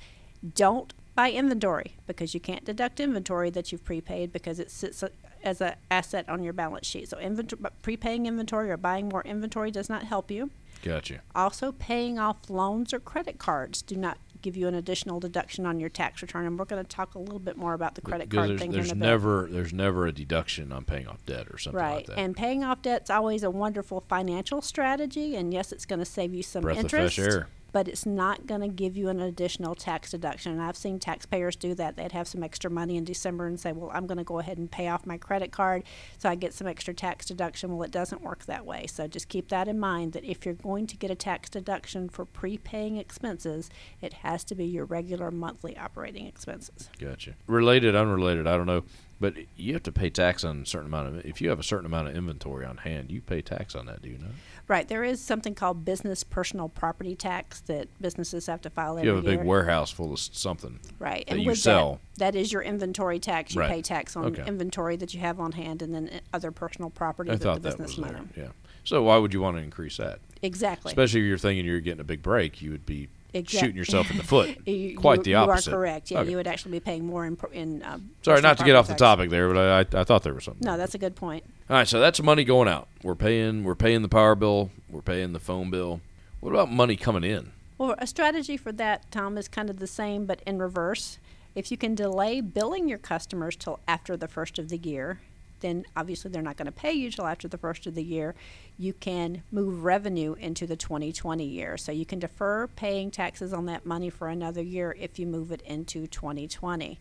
Don't 0.55 0.95
buy 1.17 1.33
inventory 1.33 1.97
because 2.07 2.35
you 2.35 2.39
can't 2.39 2.65
deduct 2.65 3.01
inventory 3.01 3.51
that 3.51 3.73
you've 3.73 3.85
prepaid 3.85 4.33
because 4.33 4.61
it 4.61 4.71
sits 4.71 5.03
as 5.43 5.61
an 5.61 5.75
asset 5.91 6.29
on 6.29 6.45
your 6.45 6.53
balance 6.53 6.87
sheet. 6.87 7.09
So 7.09 7.19
inventory, 7.19 7.61
prepaying 7.83 8.27
inventory 8.27 8.71
or 8.71 8.77
buying 8.77 9.09
more 9.09 9.23
inventory 9.23 9.73
does 9.73 9.89
not 9.89 10.05
help 10.05 10.31
you. 10.31 10.51
Gotcha. 10.83 11.23
Also, 11.35 11.73
paying 11.73 12.21
off 12.21 12.49
loans 12.49 12.93
or 12.95 13.01
credit 13.01 13.39
cards 13.39 13.83
do 13.83 13.97
not 13.97 14.19
give 14.43 14.57
you 14.57 14.69
an 14.69 14.75
additional 14.75 15.21
deduction 15.21 15.67
on 15.67 15.81
your 15.81 15.89
tax 15.89 16.23
return. 16.23 16.47
And 16.47 16.59
we're 16.59 16.65
going 16.65 16.83
to 16.83 16.89
talk 16.89 17.15
a 17.15 17.19
little 17.19 17.39
bit 17.39 17.57
more 17.57 17.75
about 17.75 17.95
the 17.95 18.01
credit 18.01 18.29
Because 18.29 18.39
card 18.47 18.51
there's, 18.51 18.61
thing 18.61 18.71
there's 18.73 18.87
here 18.87 18.95
in 18.95 18.99
a 19.03 19.05
bit. 19.05 19.09
never 19.11 19.49
there's 19.51 19.73
never 19.73 20.07
a 20.07 20.13
deduction 20.13 20.73
on 20.73 20.85
paying 20.85 21.07
off 21.09 21.25
debt 21.27 21.47
or 21.51 21.59
something 21.59 21.79
Right. 21.81 21.95
like 21.97 22.07
that. 22.07 22.19
And 22.19 22.37
paying 22.37 22.65
off 22.65 22.83
debt's 22.83 23.11
always 23.11 23.43
a 23.43 23.51
wonderful 23.51 24.05
financial 24.09 24.61
strategy. 24.63 25.35
And 25.37 25.53
yes, 25.53 25.73
it's 25.73 25.87
going 25.87 25.99
to 26.01 26.05
save 26.05 26.35
you 26.35 26.43
some 26.43 26.63
Breath 26.63 26.79
of 26.79 26.85
interest. 26.85 27.17
fresh 27.17 27.27
air. 27.27 27.49
But 27.71 27.89
it's 27.89 28.07
not 28.07 28.47
going 28.47 28.63
to 28.63 28.69
give 28.69 28.97
you 28.97 29.09
an 29.09 29.21
additional 29.21 29.75
tax 29.75 30.11
deduction. 30.11 30.53
And 30.53 30.63
I've 30.63 30.77
seen 30.77 30.99
taxpayers 30.99 31.57
do 31.57 31.75
that. 31.75 31.97
They'd 31.97 32.13
have 32.13 32.29
some 32.29 32.43
extra 32.43 32.71
money 32.71 32.97
in 32.97 33.05
December 33.05 33.47
and 33.47 33.61
say, 33.61 33.73
well, 33.73 33.91
I'm 33.93 34.07
going 34.07 34.19
to 34.19 34.25
go 34.25 34.39
ahead 34.39 34.59
and 34.59 34.71
pay 34.71 34.89
off 34.89 35.07
my 35.07 35.19
credit 35.19 35.53
card 35.53 35.85
so 36.19 36.29
I 36.29 36.35
get 36.35 36.55
some 36.55 36.67
extra 36.67 36.95
tax 36.95 37.27
deduction. 37.27 37.71
Well, 37.71 37.83
it 37.83 37.91
doesn't 37.91 38.23
work 38.23 38.47
that 38.47 38.65
way. 38.65 38.87
So 38.87 39.07
just 39.07 39.29
keep 39.29 39.49
that 39.49 39.69
in 39.69 39.79
mind 39.79 40.13
that 40.15 40.25
if 40.25 40.47
you're 40.47 40.55
going 40.55 40.87
to 40.87 40.97
get 40.97 41.11
a 41.11 41.15
tax 41.15 41.51
deduction 41.51 42.09
for 42.09 42.25
prepaying 42.25 42.97
expenses, 42.97 43.71
it 44.01 44.15
has 44.15 44.45
to 44.45 44.55
be 44.55 44.65
your 44.65 44.85
regular 44.85 45.31
monthly 45.31 45.77
operating 45.77 46.27
expenses. 46.27 46.89
Gotcha. 46.99 47.35
Related, 47.47 47.95
unrelated, 47.95 48.47
I 48.47 48.57
don't 48.57 48.67
know. 48.67 48.85
But 49.21 49.35
you 49.57 49.73
have 49.73 49.83
to 49.83 49.91
pay 49.93 50.11
tax 50.11 50.45
on 50.45 50.63
a 50.63 50.67
certain 50.67 50.87
amount 50.87 51.09
of. 51.09 51.27
If 51.27 51.41
you 51.41 51.49
have 51.49 51.59
a 51.59 51.65
certain 51.65 51.87
amount 51.87 52.07
of 52.09 52.15
inventory 52.15 52.65
on 52.65 52.77
hand, 52.79 53.11
you 53.11 53.21
pay 53.21 53.43
tax 53.43 53.75
on 53.75 53.87
that. 53.87 54.01
Do 54.01 54.09
you 54.09 54.19
know? 54.19 54.29
Right. 54.69 54.87
There 54.87 55.03
is 55.03 55.21
something 55.21 55.57
called 55.57 55.85
business 55.85 56.23
personal 56.23 56.69
property 56.69 57.17
tax 57.17 57.61
that 57.63 57.89
businesses 58.01 58.47
have 58.47 58.61
to 58.61 58.71
file 58.71 58.97
If 58.97 59.05
you 59.05 59.11
have 59.11 59.19
a 59.19 59.23
big 59.23 59.39
year. 59.39 59.45
warehouse 59.45 59.91
full 59.91 60.13
of 60.13 60.21
something. 60.21 60.79
Right. 61.01 61.25
that 61.27 61.35
and 61.35 61.43
you 61.43 61.55
sell. 61.57 62.01
That, 62.19 62.33
that 62.33 62.39
is 62.39 62.53
your 62.53 62.63
inventory 62.63 63.19
tax. 63.19 63.55
You 63.55 63.63
Right. 63.63 63.71
pay 63.71 63.83
tax 63.83 64.15
on 64.15 64.27
Okay. 64.27 64.47
inventory 64.47 64.95
that 64.97 65.13
you 65.15 65.21
have 65.21 65.41
on 65.41 65.53
hand 65.53 65.83
and 65.83 65.93
then 65.93 66.21
other 66.33 66.53
personal 66.53 66.91
property 66.91 67.31
I 67.31 67.35
that 67.35 67.43
thought 67.43 67.63
the 67.63 67.71
that 67.71 67.79
was 67.81 67.97
business. 67.97 68.21
Yeah. 68.37 68.49
So 68.85 69.03
why 69.03 69.17
would 69.17 69.35
you 69.35 69.41
want 69.41 69.57
to 69.57 69.63
increase 69.63 69.97
that? 69.97 70.21
Exactly. 70.43 70.91
Especially 70.91 71.21
if 71.21 71.27
you're 71.27 71.39
thinking 71.39 71.67
you're 71.67 71.81
getting 71.81 72.01
a 72.01 72.05
big 72.05 72.23
break, 72.23 72.63
you 72.63 72.71
would 72.71 72.87
be 72.87 73.09
Exact- 73.35 73.61
shooting 73.63 73.77
yourself 73.77 74.11
in 74.11 74.17
the 74.17 74.23
foot. 74.25 74.57
You- 74.67 74.97
Quite 74.97 75.19
you- 75.19 75.25
the 75.25 75.35
opposite. 75.35 75.71
You 75.71 75.77
are 75.77 75.79
correct. 75.81 76.11
Yeah, 76.11 76.21
Okay. 76.21 76.31
you 76.31 76.37
would 76.39 76.47
actually 76.47 76.73
be 76.73 76.81
paying 76.81 77.05
more 77.07 77.27
in. 77.27 77.37
in 77.53 77.83
uh, 77.83 77.99
Sorry, 78.23 78.41
not 78.41 78.59
to 78.59 78.65
get 78.65 78.75
off 78.77 78.89
the 78.89 78.95
topic 78.95 79.31
there, 79.31 79.49
but 79.53 79.59
I, 79.59 79.79
I, 79.99 80.01
I 80.01 80.05
thought 80.05 80.23
there 80.23 80.35
was 80.35 80.45
something. 80.45 80.65
No, 80.65 80.77
that's 80.79 80.95
a 80.95 80.99
good 80.99 81.15
point. 81.17 81.45
All 81.69 81.77
right, 81.77 81.87
so 81.87 82.01
that's 82.01 82.23
money 82.23 82.45
going 82.45 82.69
out. 82.69 82.89
We're 83.03 83.15
paying 83.15 83.65
we're 83.65 83.75
paying 83.75 84.03
the 84.03 84.09
power 84.09 84.35
bill, 84.35 84.71
we're 84.89 85.03
paying 85.03 85.33
the 85.35 85.41
phone 85.41 85.71
bill. 85.71 86.01
What 86.41 86.51
about 86.51 86.71
money 86.71 86.97
coming 86.97 87.25
in? 87.25 87.53
Well, 87.77 87.95
a 87.99 88.07
strategy 88.07 88.57
for 88.57 88.73
that, 88.73 89.11
Tom, 89.11 89.37
is 89.39 89.49
kind 89.49 89.69
of 89.71 89.79
the 89.79 89.87
same 89.87 90.25
but 90.27 90.41
in 90.47 90.59
reverse. 90.59 91.19
If 91.55 91.71
you 91.71 91.77
can 91.77 91.95
delay 91.95 92.41
billing 92.41 92.89
your 92.89 92.99
customers 92.99 93.57
till 93.57 93.81
after 93.89 94.17
the 94.17 94.29
first 94.29 94.59
of 94.59 94.69
the 94.69 94.79
year, 94.79 95.21
then 95.61 95.85
obviously 95.97 96.31
they're 96.31 96.43
not 96.43 96.57
going 96.57 96.67
to 96.67 96.73
pay 96.73 96.93
you 96.93 97.11
till 97.11 97.27
after 97.27 97.49
the 97.49 97.59
first 97.59 97.87
of 97.87 97.95
the 97.95 98.03
year. 98.03 98.35
You 98.77 98.93
can 98.93 99.43
move 99.51 99.85
revenue 99.85 100.35
into 100.35 100.67
the 100.67 100.77
2020 100.77 101.45
year. 101.45 101.77
So 101.77 101.93
you 101.93 102.07
can 102.07 102.19
defer 102.19 102.67
paying 102.69 103.11
taxes 103.11 103.53
on 103.53 103.67
that 103.67 103.87
money 103.87 104.11
for 104.11 104.29
another 104.29 104.63
year 104.63 104.97
if 104.99 105.19
you 105.19 105.27
move 105.27 105.53
it 105.53 105.63
into 105.63 106.07
2020. 106.07 106.99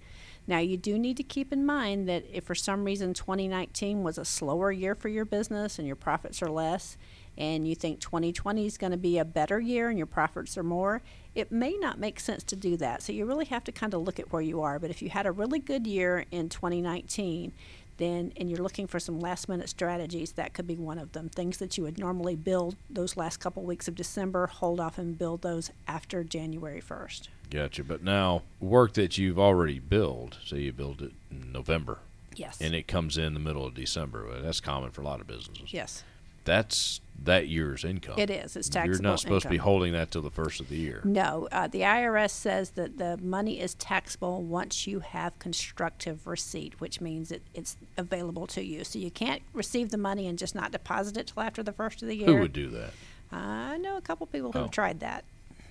Now, 0.47 0.59
you 0.59 0.77
do 0.77 0.97
need 0.97 1.17
to 1.17 1.23
keep 1.23 1.51
in 1.51 1.65
mind 1.65 2.07
that 2.07 2.23
if 2.31 2.45
for 2.45 2.55
some 2.55 2.85
reason 2.85 3.13
2019 3.13 4.01
was 4.01 4.17
a 4.17 4.23
slower 4.23 4.71
year 4.71 4.95
for 4.95 5.09
your 5.09 5.25
business 5.25 5.77
and 5.77 5.85
your 5.85 5.97
profits 5.97 6.41
are 6.41 6.49
less, 6.49 6.97
and 7.37 7.67
you 7.67 7.75
think 7.75 7.99
2020 7.99 8.65
is 8.65 8.77
going 8.77 8.91
to 8.91 8.97
be 8.97 9.19
a 9.19 9.25
better 9.25 9.59
year 9.59 9.89
and 9.89 9.97
your 9.97 10.07
profits 10.07 10.57
are 10.57 10.63
more, 10.63 11.01
it 11.35 11.51
may 11.51 11.77
not 11.77 11.99
make 11.99 12.19
sense 12.19 12.43
to 12.43 12.55
do 12.55 12.75
that. 12.77 13.03
So 13.03 13.13
you 13.13 13.25
really 13.25 13.45
have 13.45 13.63
to 13.65 13.71
kind 13.71 13.93
of 13.93 14.01
look 14.01 14.19
at 14.19 14.33
where 14.33 14.41
you 14.41 14.61
are. 14.61 14.79
But 14.79 14.89
if 14.89 15.01
you 15.01 15.09
had 15.09 15.27
a 15.27 15.31
really 15.31 15.59
good 15.59 15.85
year 15.85 16.25
in 16.31 16.49
2019, 16.49 17.53
then 17.97 18.31
and 18.37 18.49
you're 18.49 18.61
looking 18.61 18.87
for 18.87 18.99
some 18.99 19.19
last 19.19 19.49
minute 19.49 19.69
strategies, 19.69 20.33
that 20.33 20.53
could 20.53 20.67
be 20.67 20.75
one 20.75 20.97
of 20.97 21.11
them. 21.13 21.29
Things 21.29 21.57
that 21.57 21.77
you 21.77 21.83
would 21.83 21.97
normally 21.97 22.35
build 22.35 22.75
those 22.89 23.17
last 23.17 23.37
couple 23.37 23.63
weeks 23.63 23.87
of 23.87 23.95
December, 23.95 24.47
hold 24.47 24.79
off 24.79 24.97
and 24.97 25.17
build 25.17 25.41
those 25.41 25.71
after 25.87 26.23
January 26.23 26.81
1st. 26.81 27.27
Gotcha. 27.49 27.83
But 27.83 28.03
now, 28.03 28.43
work 28.59 28.93
that 28.93 29.17
you've 29.17 29.39
already 29.39 29.79
built, 29.79 30.37
say 30.45 30.59
you 30.61 30.73
build 30.73 31.01
it 31.01 31.13
in 31.31 31.51
November, 31.51 31.99
Yes. 32.35 32.59
and 32.61 32.75
it 32.75 32.87
comes 32.87 33.17
in 33.17 33.33
the 33.33 33.39
middle 33.39 33.65
of 33.65 33.73
December. 33.73 34.41
That's 34.41 34.59
common 34.59 34.91
for 34.91 35.01
a 35.01 35.05
lot 35.05 35.21
of 35.21 35.27
businesses. 35.27 35.73
yes. 35.73 36.03
That's 36.47 37.01
that 37.23 37.47
year's 37.47 37.83
income. 37.83 38.15
It 38.17 38.29
is. 38.29 38.55
It's 38.55 38.69
taxable. 38.69 38.95
You're 38.95 39.01
not 39.11 39.19
supposed 39.19 39.43
to 39.43 39.49
be 39.49 39.57
holding 39.57 39.91
that 39.93 40.11
till 40.11 40.21
the 40.21 40.31
first 40.31 40.59
of 40.61 40.69
the 40.69 40.77
year. 40.77 41.01
No, 41.03 41.47
uh, 41.51 41.67
the 41.67 41.81
IRS 41.81 42.29
says 42.31 42.71
that 42.71 42.97
the 42.97 43.17
money 43.21 43.59
is 43.59 43.73
taxable 43.75 44.43
once 44.43 44.87
you 44.87 44.99
have 45.01 45.37
constructive 45.39 46.25
receipt, 46.25 46.79
which 46.79 47.01
means 47.01 47.31
it, 47.31 47.41
it's 47.53 47.75
available 47.97 48.47
to 48.47 48.63
you. 48.63 48.83
So 48.83 48.97
you 48.97 49.11
can't 49.11 49.41
receive 49.53 49.89
the 49.89 49.97
money 49.97 50.25
and 50.27 50.39
just 50.39 50.55
not 50.55 50.71
deposit 50.71 51.17
it 51.17 51.27
till 51.27 51.43
after 51.43 51.63
the 51.63 51.73
first 51.73 52.01
of 52.01 52.07
the 52.07 52.15
year. 52.15 52.27
Who 52.27 52.39
would 52.39 52.53
do 52.53 52.69
that? 52.69 52.91
I 53.31 53.77
know 53.77 53.97
a 53.97 54.01
couple 54.01 54.25
people 54.27 54.51
who 54.53 54.59
Oh. 54.59 54.61
have 54.63 54.71
tried 54.71 54.99
that. 55.01 55.25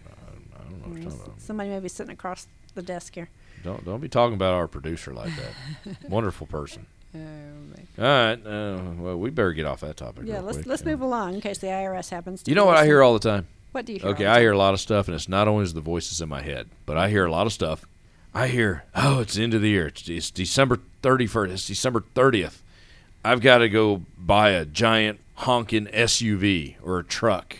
I 0.06 0.62
don't 0.70 0.82
know 0.82 0.88
what 0.88 1.02
you're 1.02 1.10
talking 1.10 1.24
about. 1.26 1.40
Somebody 1.40 1.70
may 1.70 1.80
be 1.80 1.88
sitting 1.88 2.12
across 2.12 2.48
the 2.74 2.82
desk 2.82 3.14
here. 3.14 3.30
Don't 3.64 3.84
don't 3.84 4.00
be 4.00 4.08
talking 4.08 4.34
about 4.34 4.52
our 4.52 4.68
producer 4.68 5.14
like 5.14 5.32
that. 5.36 5.96
Wonderful 6.10 6.46
person. 6.46 6.86
All 7.14 8.04
right. 8.04 8.34
Uh, 8.46 8.78
well, 8.98 9.16
we 9.18 9.30
better 9.30 9.52
get 9.52 9.64
off 9.66 9.80
that 9.80 9.96
topic. 9.96 10.24
Yeah, 10.26 10.40
let's 10.40 10.58
quick. 10.58 10.66
let's 10.66 10.82
Yeah. 10.82 10.88
move 10.90 11.00
along 11.00 11.34
in 11.34 11.40
case 11.40 11.58
the 11.58 11.68
IRS 11.68 12.10
happens 12.10 12.42
to. 12.42 12.50
You 12.50 12.54
know 12.54 12.66
what 12.66 12.76
I 12.76 12.84
hear 12.84 13.02
all 13.02 13.14
the 13.14 13.18
time? 13.18 13.46
What 13.72 13.86
do 13.86 13.92
you 13.92 14.00
hear? 14.00 14.08
Okay, 14.10 14.26
I 14.26 14.40
hear 14.40 14.52
a 14.52 14.58
lot 14.58 14.74
of 14.74 14.80
stuff, 14.80 15.08
and 15.08 15.14
it's 15.14 15.28
not 15.28 15.48
always 15.48 15.74
the 15.74 15.80
voices 15.80 16.20
in 16.20 16.28
my 16.28 16.42
head, 16.42 16.68
but 16.86 16.96
I 16.96 17.08
hear 17.10 17.24
a 17.26 17.30
lot 17.30 17.46
of 17.46 17.52
stuff. 17.52 17.84
I 18.34 18.48
hear, 18.48 18.84
oh, 18.94 19.20
it's 19.20 19.34
the 19.34 19.42
end 19.42 19.54
of 19.54 19.62
the 19.62 19.68
year. 19.70 19.86
It's, 19.86 20.08
it's 20.08 20.30
December 20.30 20.80
31st. 21.02 21.52
It's 21.52 21.66
December 21.66 22.04
30th. 22.14 22.58
I've 23.24 23.40
got 23.40 23.58
to 23.58 23.68
go 23.68 24.02
buy 24.18 24.50
a 24.50 24.64
giant 24.64 25.20
honking 25.36 25.86
SUV 25.86 26.76
or 26.82 26.98
a 26.98 27.04
truck. 27.04 27.58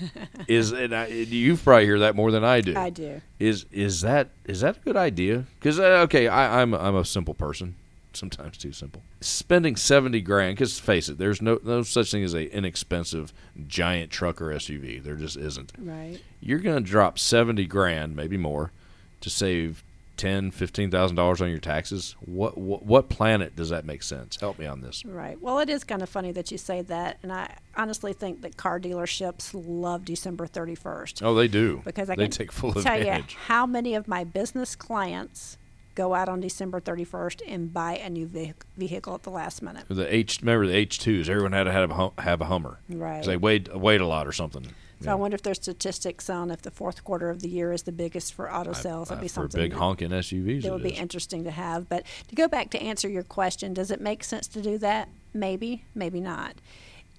is 0.48 0.72
and 0.72 0.94
I, 0.94 1.06
you 1.06 1.56
probably 1.56 1.84
hear 1.84 2.00
that 2.00 2.16
more 2.16 2.30
than 2.32 2.42
I 2.44 2.60
do. 2.60 2.76
I 2.76 2.90
do. 2.90 3.20
Is 3.38 3.64
is 3.70 4.00
that 4.00 4.30
is 4.44 4.60
that 4.60 4.78
a 4.78 4.80
good 4.80 4.96
idea? 4.96 5.44
Because 5.58 5.78
uh, 5.78 6.02
okay, 6.04 6.26
I, 6.26 6.62
I'm 6.62 6.74
I'm 6.74 6.96
a 6.96 7.04
simple 7.04 7.32
person, 7.34 7.76
sometimes 8.16 8.56
too 8.58 8.72
simple. 8.72 9.02
Spending 9.20 9.76
seventy 9.76 10.20
grand, 10.20 10.56
because 10.56 10.78
face 10.78 11.08
it, 11.08 11.18
there's 11.18 11.40
no 11.42 11.58
no 11.64 11.82
such 11.82 12.10
thing 12.10 12.24
as 12.24 12.34
a 12.34 12.54
inexpensive 12.54 13.32
giant 13.66 14.10
truck 14.10 14.40
or 14.40 14.46
SUV. 14.48 15.02
There 15.02 15.16
just 15.16 15.36
isn't. 15.36 15.72
Right. 15.78 16.20
You're 16.40 16.58
gonna 16.60 16.80
drop 16.80 17.18
seventy 17.18 17.66
grand, 17.66 18.16
maybe 18.16 18.36
more, 18.36 18.72
to 19.20 19.30
save 19.30 19.82
ten, 20.16 20.50
fifteen 20.52 20.90
thousand 20.90 21.16
dollars 21.16 21.42
on 21.42 21.50
your 21.50 21.58
taxes. 21.58 22.14
What, 22.20 22.56
what 22.56 22.84
what 22.84 23.08
planet 23.08 23.56
does 23.56 23.70
that 23.70 23.84
make 23.84 24.02
sense? 24.02 24.36
Help 24.36 24.58
me 24.58 24.66
on 24.66 24.80
this. 24.80 25.04
Right. 25.04 25.40
Well, 25.40 25.58
it 25.58 25.68
is 25.68 25.82
kind 25.84 26.02
of 26.02 26.08
funny 26.08 26.30
that 26.32 26.52
you 26.52 26.58
say 26.58 26.82
that, 26.82 27.18
and 27.22 27.32
I 27.32 27.56
honestly 27.76 28.12
think 28.12 28.42
that 28.42 28.56
car 28.56 28.78
dealerships 28.78 29.50
love 29.54 30.04
December 30.04 30.46
31st. 30.46 31.22
Oh, 31.24 31.34
they 31.34 31.48
do. 31.48 31.82
because 31.84 32.08
I 32.08 32.14
they 32.16 32.24
can 32.24 32.30
take 32.30 32.52
full 32.52 32.72
tell 32.72 32.80
advantage. 32.94 33.32
you 33.32 33.38
how 33.46 33.66
many 33.66 33.94
of 33.94 34.06
my 34.06 34.22
business 34.24 34.76
clients 34.76 35.58
go 35.94 36.14
out 36.14 36.28
on 36.28 36.40
December 36.40 36.80
31st 36.80 37.42
and 37.46 37.72
buy 37.72 37.96
a 37.96 38.10
new 38.10 38.26
vehi- 38.26 38.54
vehicle 38.76 39.14
at 39.14 39.22
the 39.22 39.30
last 39.30 39.62
minute. 39.62 39.84
The 39.88 40.12
H, 40.14 40.40
remember 40.40 40.66
the 40.66 40.74
H 40.74 40.98
twos? 40.98 41.28
Everyone 41.28 41.52
had 41.52 41.64
to 41.64 41.72
have 41.72 41.90
a, 41.90 42.12
have 42.22 42.40
a 42.40 42.46
Hummer. 42.46 42.78
Right. 42.88 43.24
they 43.24 43.36
weighed 43.36 43.68
weighed 43.74 44.00
a 44.00 44.06
lot 44.06 44.26
or 44.26 44.32
something. 44.32 44.66
So 45.00 45.10
I 45.10 45.14
wonder 45.16 45.34
if 45.34 45.42
there's 45.42 45.58
statistics 45.58 46.30
on 46.30 46.50
if 46.50 46.62
the 46.62 46.70
fourth 46.70 47.04
quarter 47.04 47.28
of 47.28 47.42
the 47.42 47.48
year 47.48 47.72
is 47.72 47.82
the 47.82 47.92
biggest 47.92 48.32
for 48.32 48.50
auto 48.50 48.72
sales. 48.72 49.10
Uh, 49.10 49.16
That'd 49.16 49.22
be 49.22 49.28
for 49.28 49.34
something 49.42 49.60
big 49.60 49.72
honking 49.74 50.08
SUVs. 50.10 50.62
that 50.62 50.68
it 50.68 50.72
would 50.72 50.82
be 50.82 50.94
is. 50.94 50.98
interesting 50.98 51.44
to 51.44 51.50
have. 51.50 51.90
But 51.90 52.04
to 52.28 52.34
go 52.34 52.48
back 52.48 52.70
to 52.70 52.82
answer 52.82 53.06
your 53.08 53.22
question, 53.22 53.74
does 53.74 53.90
it 53.90 54.00
make 54.00 54.24
sense 54.24 54.48
to 54.48 54.62
do 54.62 54.78
that? 54.78 55.10
Maybe, 55.34 55.84
maybe 55.94 56.20
not. 56.20 56.54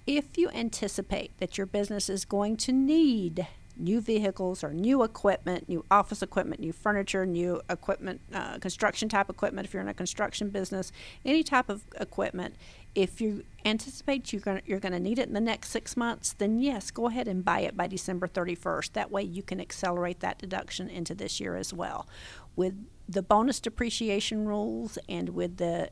If 0.04 0.36
you 0.36 0.48
anticipate 0.50 1.30
that 1.38 1.58
your 1.58 1.66
business 1.66 2.08
is 2.08 2.24
going 2.24 2.56
to 2.58 2.72
need 2.72 3.46
new 3.76 4.00
vehicles 4.00 4.64
or 4.64 4.72
new 4.72 5.02
equipment, 5.02 5.68
new 5.68 5.84
office 5.90 6.22
equipment, 6.22 6.60
new 6.60 6.72
furniture, 6.72 7.26
new 7.26 7.60
equipment, 7.68 8.20
uh, 8.32 8.58
construction 8.58 9.08
type 9.08 9.28
equipment, 9.28 9.66
if 9.66 9.74
you're 9.74 9.82
in 9.82 9.88
a 9.88 9.94
construction 9.94 10.50
business, 10.50 10.92
any 11.24 11.42
type 11.42 11.68
of 11.68 11.84
equipment, 12.00 12.54
if 12.94 13.20
you 13.20 13.44
anticipate 13.64 14.32
you're 14.32 14.40
going 14.40 14.62
you're 14.64 14.80
going 14.80 14.92
to 14.92 15.00
need 15.00 15.18
it 15.18 15.28
in 15.28 15.34
the 15.34 15.40
next 15.40 15.68
six 15.68 15.96
months, 15.96 16.32
then 16.32 16.58
yes, 16.58 16.90
go 16.90 17.08
ahead 17.08 17.28
and 17.28 17.44
buy 17.44 17.60
it 17.60 17.76
by 17.76 17.86
December 17.86 18.26
31st. 18.26 18.92
That 18.92 19.10
way 19.10 19.22
you 19.22 19.42
can 19.42 19.60
accelerate 19.60 20.20
that 20.20 20.38
deduction 20.38 20.88
into 20.88 21.14
this 21.14 21.38
year 21.38 21.56
as 21.56 21.74
well. 21.74 22.08
With 22.56 22.74
the 23.08 23.22
bonus 23.22 23.60
depreciation 23.60 24.46
rules 24.46 24.98
and 25.08 25.28
with 25.28 25.58
the 25.58 25.90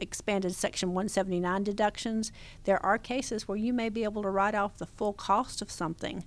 expanded 0.00 0.54
Section 0.54 0.90
179 0.90 1.64
deductions, 1.64 2.32
there 2.64 2.84
are 2.84 2.96
cases 2.96 3.46
where 3.46 3.58
you 3.58 3.72
may 3.72 3.88
be 3.88 4.04
able 4.04 4.22
to 4.22 4.30
write 4.30 4.54
off 4.54 4.78
the 4.78 4.86
full 4.86 5.12
cost 5.12 5.60
of 5.60 5.70
something 5.70 6.24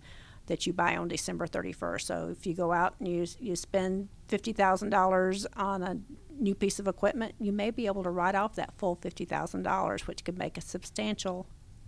that 0.49 0.67
you 0.67 0.73
buy 0.73 0.97
on 0.97 1.07
December 1.07 1.47
31st. 1.47 2.01
So 2.01 2.29
if 2.29 2.45
you 2.45 2.53
go 2.53 2.73
out 2.73 2.95
and 2.99 3.07
you, 3.07 3.25
you 3.39 3.55
spend 3.55 4.09
$50,000 4.27 5.45
on 5.55 5.83
a 5.83 5.97
new 6.37 6.55
piece 6.55 6.79
of 6.79 6.87
equipment, 6.87 7.35
you 7.39 7.51
may 7.51 7.71
be 7.71 7.85
able 7.85 8.03
to 8.03 8.09
write 8.09 8.35
off 8.35 8.55
that 8.55 8.73
full 8.77 8.97
$50,000, 8.97 10.07
which 10.07 10.23
could 10.25 10.37
make 10.37 10.57
a 10.57 10.61
substantial 10.61 11.47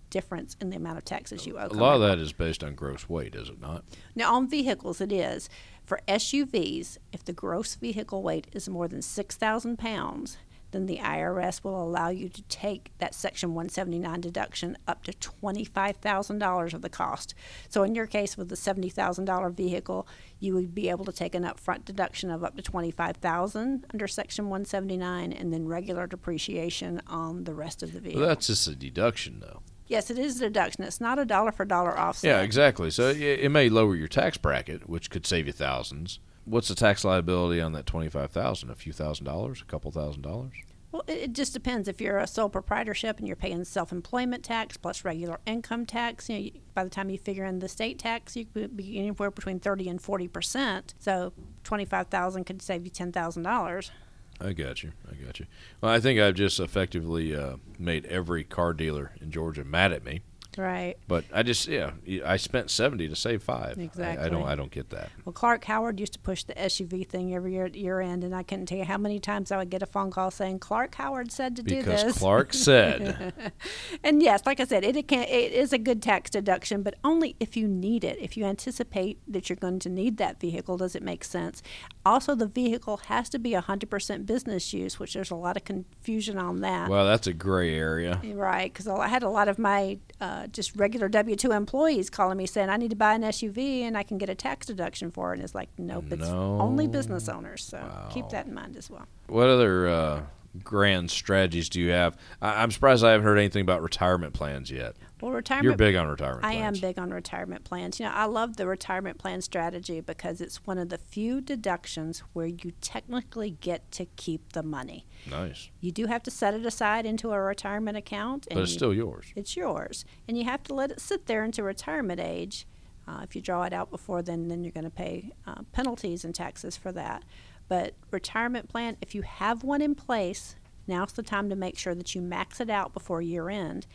difference 0.10 0.56
in 0.62 0.70
the 0.70 0.78
amount 0.78 0.98
of 0.98 1.06
taxes 1.06 1.48
you 1.48 1.58
owe. 1.58 1.66
A 1.66 1.74
lot 1.74 1.96
of 1.96 2.02
that 2.02 2.20
is 2.20 2.34
based 2.34 2.64
on 2.64 2.76
gross 2.76 3.10
weight, 3.10 3.34
is 3.34 3.50
it 3.50 3.60
not? 3.60 3.84
Now, 4.14 4.36
on 4.36 4.48
vehicles, 4.48 5.02
it 5.02 5.12
is. 5.12 5.50
For 5.84 6.02
SUVs, 6.08 6.98
if 7.12 7.24
the 7.24 7.34
gross 7.34 7.76
vehicle 7.76 8.22
weight 8.22 8.48
is 8.54 8.70
more 8.70 8.88
than 8.88 9.02
6,000 9.02 9.80
pounds, 9.80 10.38
then 10.72 10.86
the 10.86 10.98
IRS 10.98 11.64
will 11.64 11.82
allow 11.82 12.10
you 12.10 12.30
to 12.30 12.42
take 12.44 12.92
that 12.98 13.14
Section 13.14 13.54
179 13.54 14.22
deduction 14.22 14.78
up 14.88 15.04
to 15.04 15.12
$25,000 15.14 16.74
of 16.74 16.82
the 16.82 16.90
cost. 16.90 17.34
So, 17.70 17.84
in 17.84 17.96
your 17.96 18.08
case, 18.08 18.38
with 18.38 18.50
the 18.50 18.56
$70,000 18.56 19.54
vehicle, 19.54 20.08
you 20.40 20.54
would 20.54 20.74
be 20.74 20.90
able 20.90 21.06
to 21.06 21.12
take 21.12 21.36
an 21.36 21.44
upfront 21.44 21.86
deduction 21.86 22.30
of 22.32 22.44
up 22.44 22.56
to 22.56 22.64
$25,000 22.64 23.84
under 23.94 24.08
Section 24.08 24.46
179 24.46 25.32
and 25.34 25.54
then 25.54 25.68
regular 25.68 26.08
depreciation 26.08 27.02
on 27.08 27.44
the 27.44 27.54
rest 27.54 27.84
of 27.84 27.94
the 27.94 28.00
vehicle. 28.00 28.22
Well, 28.22 28.30
that's 28.30 28.48
just 28.48 28.68
a 28.68 28.76
deduction, 28.76 29.40
though. 29.40 29.62
yes, 29.88 30.10
it 30.10 30.18
is 30.18 30.38
a 30.42 30.46
deduction. 30.46 30.84
It's 30.84 31.02
not 31.02 31.20
a 31.20 31.26
dollar 31.26 31.52
for 31.52 31.66
dollar 31.66 31.98
offset. 31.98 32.30
Yeah, 32.30 32.42
exactly. 32.42 32.90
So 32.92 33.10
it, 33.10 33.20
it 33.22 33.52
may 33.52 33.70
lower 33.70 33.96
your 33.96 34.08
tax 34.08 34.38
bracket, 34.38 34.90
which 34.90 35.10
could 35.10 35.26
save 35.26 35.48
you 35.48 35.54
thousands. 35.54 36.20
What's 36.46 36.68
the 36.70 36.76
tax 36.76 37.04
liability 37.06 37.62
on 37.62 37.74
that 37.74 37.86
twenty-five 37.86 38.32
thousand? 38.32 38.70
A 38.72 38.76
few 38.76 38.94
thousand 38.94 39.26
dollars? 39.26 39.62
A 39.62 39.66
couple 39.66 39.92
thousand 39.92 40.24
dollars? 40.24 40.54
Well, 40.92 41.04
it, 41.08 41.18
it 41.18 41.34
just 41.34 41.54
depends. 41.54 41.88
If 41.88 42.02
you're 42.02 42.18
a 42.18 42.28
sole 42.28 42.50
proprietorship 42.50 43.18
and 43.20 43.26
you're 43.28 43.38
paying 43.38 43.64
self-employment 43.64 44.44
tax 44.44 44.76
plus 44.76 45.06
regular 45.06 45.40
income 45.46 45.86
tax, 45.86 46.28
you 46.30 46.36
know, 46.36 46.42
you- 46.42 46.52
by 46.74 46.84
the 46.84 46.90
time 46.90 47.10
you 47.10 47.18
figure 47.18 47.46
in 47.46 47.60
the 47.60 47.70
state 47.70 47.98
tax, 48.00 48.36
you 48.36 48.46
could 48.46 48.76
be 48.76 48.98
anywhere 48.98 49.32
between 49.32 49.60
thirty 49.60 49.88
and 49.88 50.02
forty 50.02 50.28
percent. 50.28 50.94
So 51.00 51.32
twenty-five 51.64 52.08
thousand 52.08 52.46
could 52.46 52.62
save 52.62 52.84
you 52.84 52.90
ten 52.92 53.12
thousand 53.12 53.44
dollars. 53.44 53.92
I 54.40 54.54
got 54.54 54.82
you. 54.82 54.92
I 55.10 55.14
got 55.24 55.40
you. 55.40 55.46
Well, 55.82 55.92
I 55.92 56.00
think 56.00 56.20
I've 56.20 56.34
just 56.34 56.60
effectively 56.60 57.36
uh, 57.36 57.58
made 57.78 58.06
every 58.08 58.44
car 58.44 58.74
dealer 58.74 59.12
in 59.22 59.30
Georgia 59.30 59.64
mad 59.64 59.92
at 59.94 60.04
me. 60.04 60.22
Right. 60.58 60.96
But 61.08 61.26
I 61.34 61.44
just, 61.44 61.68
yeah, 61.68 61.92
I 62.26 62.38
spent 62.38 62.70
seventy 62.70 63.08
to 63.08 63.16
save 63.16 63.44
five. 63.44 63.78
I- 63.78 63.82
I, 63.82 63.84
Exactly. 63.84 64.30
don't, 64.30 64.48
I 64.48 64.56
don't 64.56 64.72
get 64.72 64.90
that. 64.90 65.10
Well, 65.26 65.34
Clark 65.34 65.66
Howard 65.66 66.00
used 66.00 66.14
to 66.14 66.20
push 66.20 66.44
the 66.44 66.54
SUV 66.56 67.08
thing 67.08 67.34
every 67.34 67.54
year 67.54 67.66
at 67.66 67.76
year 67.76 68.00
end, 68.02 68.24
and 68.24 68.36
I 68.36 68.44
couldn't 68.44 68.66
tell 68.68 68.78
you 68.78 68.86
how 68.86 68.98
many 68.98 69.20
times 69.20 69.52
I 69.52 69.58
would 69.58 69.70
get 69.70 69.82
a 69.82 69.86
phone 69.86 70.12
call 70.12 70.32
saying 70.32 70.60
Clark 70.60 70.96
Howard 70.96 71.32
said 71.32 71.56
to 71.58 71.64
do 71.64 71.82
this. 71.84 72.04
Because. 72.04 72.18
Clark 72.18 72.54
said, 72.54 73.34
And 74.04 74.22
yes, 74.22 74.42
like 74.46 74.60
I 74.60 74.66
said, 74.66 74.84
it, 74.84 74.96
it 74.96 75.08
can 75.08 75.24
it 75.24 75.52
is 75.54 75.74
a 75.74 75.78
good 75.78 76.02
tax 76.02 76.30
deduction, 76.30 76.82
but 76.84 76.96
only 77.04 77.36
if 77.40 77.56
you 77.56 77.68
need 77.68 78.04
it. 78.04 78.18
If 78.20 78.36
you 78.38 78.46
anticipate 78.46 79.20
that 79.28 79.50
you're 79.50 79.56
going 79.58 79.80
to 79.80 79.90
need 79.90 80.18
that 80.18 80.40
vehicle, 80.40 80.78
does 80.78 80.96
it 80.96 81.04
make 81.04 81.24
sense? 81.24 81.62
Also, 82.06 82.36
the 82.36 82.48
vehicle 82.48 82.98
has 83.08 83.30
to 83.30 83.40
be 83.40 83.52
100% 83.52 84.26
business 84.26 84.74
use, 84.74 85.00
which 85.00 85.14
there's 85.14 85.32
a 85.32 85.36
lot 85.36 85.56
of 85.58 85.64
confusion 85.66 86.38
on 86.38 86.62
that. 86.62 86.90
well, 86.90 87.06
that's 87.06 87.28
a 87.28 87.34
gray 87.34 87.76
area. 87.76 88.20
Right, 88.24 88.72
because 88.72 88.88
I 88.88 89.08
had 89.08 89.24
a 89.24 89.30
lot 89.30 89.48
of 89.48 89.60
my 89.60 89.98
uh, 90.20 90.41
just 90.48 90.76
regular 90.76 91.08
W 91.10 91.36
two 91.36 91.52
employees 91.52 92.10
calling 92.10 92.38
me 92.38 92.46
saying 92.46 92.70
I 92.70 92.78
need 92.78 92.90
to 92.92 92.96
buy 92.96 93.14
an 93.14 93.22
SUV 93.22 93.82
and 93.82 93.98
I 93.98 94.04
can 94.04 94.18
get 94.18 94.30
a 94.30 94.36
tax 94.36 94.68
deduction 94.68 95.12
for 95.12 95.32
it, 95.32 95.36
and 95.36 95.44
it's 95.44 95.56
like 95.56 95.70
nope, 95.78 96.06
it's 96.12 96.28
only 96.28 96.88
business 96.88 97.30
owners. 97.30 97.64
So 97.64 98.10
keep 98.12 98.30
that 98.30 98.48
in 98.48 98.54
mind 98.54 98.76
as 98.76 98.90
well. 98.90 99.06
What 99.28 99.48
other 99.48 99.88
uh, 99.88 100.22
grand 100.64 101.10
strategies 101.12 101.70
do 101.70 101.80
you 101.80 101.92
have? 101.92 102.18
I, 102.42 102.62
I'm 102.64 102.72
surprised 102.72 103.04
I 103.04 103.12
haven't 103.12 103.26
heard 103.26 103.38
anything 103.38 103.62
about 103.62 103.82
retirement 103.82 104.34
plans 104.34 104.70
yet. 104.72 104.96
Well, 105.22 105.32
retirement. 105.32 105.64
You're 105.66 105.76
big 105.78 105.96
on 105.96 106.08
retirement 106.08 106.42
plans. 106.42 106.56
I 106.56 106.60
am 106.60 106.74
big 106.76 106.98
on 106.98 107.12
retirement 107.12 107.64
plans. 107.64 108.00
You 108.00 108.08
know, 108.08 108.12
I 108.14 108.26
love 108.26 108.58
the 108.58 108.66
retirement 108.66 109.18
plan 109.20 109.42
strategy 109.42 110.02
because 110.02 110.42
it's 110.42 110.66
one 110.66 110.78
of 110.80 110.90
the 110.90 110.98
few 110.98 111.42
deductions 111.42 112.24
where 112.34 112.48
you 112.48 112.72
technically 112.82 113.52
get 113.52 113.92
to 113.94 114.06
keep 114.16 114.54
the 114.54 114.64
money. 114.64 115.06
Nice. 115.30 115.70
You 115.80 115.92
do 115.92 116.08
have 116.08 116.24
to 116.24 116.32
set 116.32 116.54
it 116.56 116.66
aside 116.66 117.06
into 117.06 117.32
a 117.32 117.40
retirement 117.40 117.98
account, 117.98 118.48
and 118.50 118.56
But 118.58 118.64
it's 118.64 118.72
you- 118.72 118.78
still 118.80 118.94
yours. 118.94 119.28
it's 119.36 119.56
yours, 119.56 120.06
and 120.28 120.38
you 120.38 120.44
have 120.46 120.64
to 120.64 120.74
let 120.74 120.90
it 120.92 121.00
sit 121.00 121.28
there 121.28 121.44
into 121.46 121.62
retirement 121.62 122.20
age. 122.20 122.66
Uh, 123.08 123.22
if 123.24 123.36
you 123.36 123.42
draw 123.42 123.64
it 123.64 123.74
out 123.74 123.90
before 123.92 124.22
then, 124.22 124.48
then 124.48 124.64
you're 124.64 124.72
going 124.72 124.84
to 124.84 124.90
pay 124.90 125.32
uh, 125.46 125.62
penalties 125.72 126.24
and 126.24 126.34
taxes 126.34 126.78
for 126.78 126.92
that. 126.92 127.24
But 127.72 127.94
retirement 128.12 128.68
plan, 128.68 128.98
if 129.00 129.16
you 129.16 129.22
have 129.22 129.64
one 129.64 129.82
in 129.82 129.96
place, 129.96 130.58
now's 130.88 131.14
the 131.14 131.24
time 131.24 131.50
to 131.50 131.56
make 131.56 131.78
sure 131.78 131.96
that 131.96 132.14
you 132.14 132.22
max 132.22 132.60
it 132.60 132.70
out 132.70 132.94
before 132.94 133.22
year 133.22 133.50
end. 133.50 133.88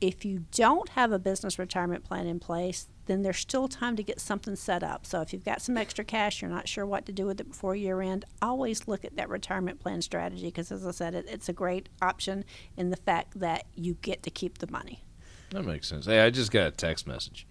If 0.00 0.24
you 0.24 0.46
don't 0.50 0.88
have 0.88 1.12
a 1.12 1.18
business 1.20 1.56
retirement 1.56 2.02
plan 2.02 2.26
in 2.26 2.40
place, 2.40 2.88
then 3.06 3.22
there's 3.22 3.38
still 3.38 3.68
time 3.68 3.94
to 3.94 4.02
get 4.02 4.18
something 4.18 4.56
set 4.56 4.82
up. 4.82 5.06
So 5.06 5.20
if 5.20 5.32
you've 5.32 5.44
got 5.44 5.62
some 5.62 5.76
extra 5.76 6.04
cash, 6.04 6.42
you're 6.42 6.50
not 6.50 6.66
sure 6.66 6.84
what 6.84 7.06
to 7.06 7.12
do 7.12 7.24
with 7.24 7.40
it 7.40 7.48
before 7.48 7.76
year 7.76 8.00
end, 8.00 8.24
always 8.42 8.88
look 8.88 9.04
at 9.04 9.14
that 9.14 9.28
retirement 9.28 9.78
plan 9.78 10.02
strategy 10.02 10.46
because, 10.46 10.72
as 10.72 10.84
I 10.84 10.90
said, 10.90 11.14
it, 11.14 11.26
it's 11.28 11.48
a 11.48 11.52
great 11.52 11.88
option 12.02 12.44
in 12.76 12.90
the 12.90 12.96
fact 12.96 13.38
that 13.38 13.66
you 13.76 13.94
get 14.02 14.24
to 14.24 14.30
keep 14.30 14.58
the 14.58 14.68
money. 14.72 15.04
That 15.50 15.62
makes 15.62 15.86
sense. 15.86 16.06
Hey, 16.06 16.18
I 16.18 16.30
just 16.30 16.50
got 16.50 16.66
a 16.66 16.72
text 16.72 17.06
message. 17.06 17.46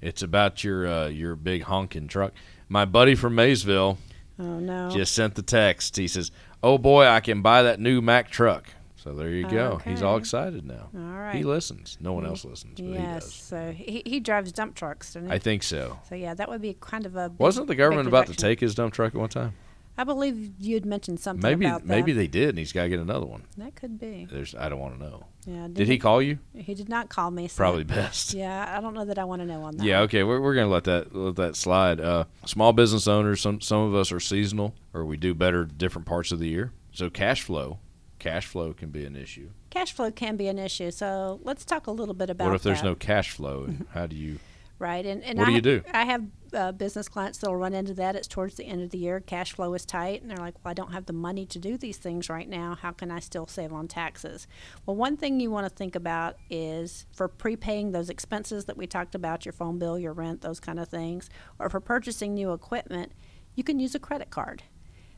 It's 0.00 0.22
about 0.22 0.62
your 0.62 0.86
uh, 0.86 1.08
your 1.08 1.34
big 1.34 1.64
honking 1.64 2.06
truck. 2.06 2.32
My 2.68 2.84
buddy 2.84 3.16
from 3.16 3.34
Maysville 3.34 3.98
Oh 4.38 4.58
no! 4.58 4.90
just 4.90 5.14
sent 5.14 5.34
the 5.34 5.42
text. 5.42 5.96
He 5.96 6.08
says, 6.08 6.30
"Oh 6.62 6.78
boy, 6.78 7.06
I 7.06 7.20
can 7.20 7.42
buy 7.42 7.62
that 7.62 7.80
new 7.80 8.00
Mack 8.00 8.30
truck." 8.30 8.68
So 9.06 9.12
there 9.12 9.30
you 9.30 9.46
go. 9.46 9.80
He's 9.84 10.02
all 10.02 10.16
excited 10.16 10.64
now. 10.66 10.88
All 10.92 11.00
right. 11.00 11.32
He 11.32 11.44
listens. 11.44 11.96
No 12.00 12.12
one 12.12 12.26
else 12.26 12.44
listens, 12.44 12.80
but 12.80 12.88
yes. 12.88 12.98
he 12.98 13.04
does. 13.04 13.34
So 13.34 13.70
he, 13.70 14.02
he 14.04 14.18
drives 14.18 14.50
dump 14.50 14.74
trucks, 14.74 15.14
doesn't 15.14 15.28
he? 15.28 15.34
I 15.34 15.38
think 15.38 15.62
so. 15.62 16.00
so 16.08 16.16
yeah, 16.16 16.34
that 16.34 16.48
would 16.48 16.60
be 16.60 16.76
kind 16.80 17.06
of 17.06 17.14
a. 17.14 17.28
Big, 17.28 17.38
Wasn't 17.38 17.68
the 17.68 17.76
government 17.76 18.08
about 18.08 18.26
to 18.26 18.34
take 18.34 18.58
his 18.58 18.74
dump 18.74 18.92
truck 18.92 19.14
at 19.14 19.20
one 19.20 19.28
time? 19.28 19.54
I 19.98 20.04
believe 20.04 20.52
you 20.58 20.74
had 20.74 20.84
mentioned 20.84 21.20
something 21.20 21.42
Maybe 21.42 21.64
about 21.66 21.82
that. 21.82 21.86
maybe 21.88 22.12
they 22.12 22.26
did, 22.26 22.50
and 22.50 22.58
he's 22.58 22.72
got 22.72 22.82
to 22.82 22.88
get 22.88 22.98
another 23.00 23.26
one. 23.26 23.44
that 23.56 23.74
could 23.74 23.98
be. 23.98 24.26
There's 24.30 24.54
I 24.54 24.68
don't 24.68 24.78
want 24.78 24.98
to 24.98 25.02
know. 25.04 25.24
Yeah. 25.46 25.68
Did 25.72 25.88
he 25.88 25.96
call 25.98 26.20
you? 26.20 26.38
He 26.54 26.74
did 26.74 26.88
not 26.88 27.08
call 27.08 27.30
me. 27.30 27.48
so- 27.48 27.56
Probably 27.56 27.84
best. 27.84 28.34
Yeah, 28.34 28.74
I 28.76 28.80
don't 28.80 28.94
know 28.94 29.04
that 29.04 29.18
I 29.18 29.24
want 29.24 29.42
to 29.42 29.46
know 29.46 29.62
on 29.62 29.76
that. 29.76 29.84
Yeah, 29.84 30.00
okay, 30.00 30.22
we're, 30.24 30.40
we're 30.40 30.54
gonna 30.54 30.68
let 30.68 30.84
that 30.84 31.14
let 31.14 31.36
that 31.36 31.56
slide. 31.56 32.00
Uh, 32.00 32.24
small 32.44 32.72
business 32.72 33.06
owners, 33.06 33.40
some 33.40 33.60
some 33.60 33.80
of 33.80 33.94
us 33.94 34.12
are 34.12 34.20
seasonal, 34.20 34.74
or 34.92 35.04
we 35.04 35.16
do 35.16 35.34
better 35.34 35.64
different 35.64 36.06
parts 36.06 36.32
of 36.32 36.40
the 36.40 36.48
year. 36.48 36.72
So 36.92 37.08
cash 37.10 37.42
flow, 37.42 37.78
cash 38.18 38.46
flow 38.46 38.72
can 38.72 38.90
be 38.90 39.04
an 39.04 39.16
issue. 39.16 39.50
Cash 39.70 39.92
flow 39.92 40.10
can 40.10 40.36
be 40.36 40.48
an 40.48 40.58
issue. 40.58 40.90
So 40.90 41.40
let's 41.44 41.64
talk 41.64 41.86
a 41.86 41.90
little 41.90 42.14
bit 42.14 42.28
about 42.30 42.46
what 42.48 42.54
if 42.56 42.62
there's 42.62 42.80
that. 42.80 42.86
no 42.88 42.94
cash 42.94 43.30
flow? 43.30 43.68
How 43.92 44.06
do 44.06 44.16
you? 44.16 44.38
Right, 44.78 45.06
and, 45.06 45.24
and 45.24 45.38
What 45.38 45.48
I, 45.48 45.52
you 45.52 45.62
do? 45.62 45.82
I 45.90 46.04
have 46.04 46.24
uh, 46.52 46.72
business 46.72 47.08
clients 47.08 47.38
that'll 47.38 47.56
run 47.56 47.72
into 47.72 47.94
that. 47.94 48.14
It's 48.14 48.28
towards 48.28 48.56
the 48.56 48.64
end 48.64 48.82
of 48.82 48.90
the 48.90 48.98
year, 48.98 49.20
cash 49.20 49.52
flow 49.52 49.72
is 49.72 49.86
tight, 49.86 50.20
and 50.20 50.30
they're 50.30 50.36
like, 50.36 50.54
"Well, 50.62 50.70
I 50.70 50.74
don't 50.74 50.92
have 50.92 51.06
the 51.06 51.14
money 51.14 51.46
to 51.46 51.58
do 51.58 51.78
these 51.78 51.96
things 51.96 52.28
right 52.28 52.48
now. 52.48 52.74
How 52.74 52.92
can 52.92 53.10
I 53.10 53.20
still 53.20 53.46
save 53.46 53.72
on 53.72 53.88
taxes?" 53.88 54.46
Well, 54.84 54.96
one 54.96 55.16
thing 55.16 55.40
you 55.40 55.50
want 55.50 55.66
to 55.66 55.74
think 55.74 55.96
about 55.96 56.36
is 56.50 57.06
for 57.14 57.26
prepaying 57.26 57.92
those 57.92 58.10
expenses 58.10 58.66
that 58.66 58.76
we 58.76 58.86
talked 58.86 59.14
about, 59.14 59.46
your 59.46 59.54
phone 59.54 59.78
bill, 59.78 59.98
your 59.98 60.12
rent, 60.12 60.42
those 60.42 60.60
kind 60.60 60.78
of 60.78 60.88
things, 60.88 61.30
or 61.58 61.70
for 61.70 61.80
purchasing 61.80 62.34
new 62.34 62.52
equipment, 62.52 63.12
you 63.54 63.64
can 63.64 63.78
use 63.78 63.94
a 63.94 63.98
credit 63.98 64.28
card. 64.28 64.62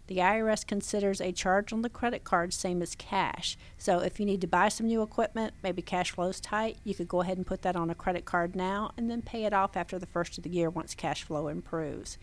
The 0.09 0.17
IRS 0.17 0.67
considers 0.67 1.21
a 1.21 1.33
charge 1.33 1.71
on 1.71 1.83
the 1.83 1.91
credit 1.91 2.25
card 2.25 2.55
same 2.55 2.81
as 2.81 2.95
cash. 2.95 3.59
So 3.77 3.99
if 3.99 4.19
you 4.19 4.25
need 4.25 4.41
to 4.41 4.47
buy 4.47 4.71
some 4.71 4.87
new 4.87 5.03
equipment, 5.03 5.53
maybe 5.63 5.83
cash 5.83 6.13
flow's 6.13 6.41
tight, 6.41 6.79
you 6.83 6.95
could 6.95 7.09
go 7.09 7.21
ahead 7.21 7.37
and 7.37 7.47
put 7.47 7.61
that 7.63 7.77
on 7.77 7.91
a 7.91 7.95
credit 7.95 8.25
card 8.25 8.57
now 8.57 8.91
and 8.97 9.11
then 9.11 9.21
pay 9.21 9.45
it 9.45 9.53
off 9.53 9.77
after 9.77 9.99
the 9.99 10.07
first 10.07 10.39
of 10.39 10.45
the 10.45 10.51
year 10.51 10.71
once 10.71 10.95
cash 10.95 11.25
flow 11.25 11.49
improves. 11.49 12.17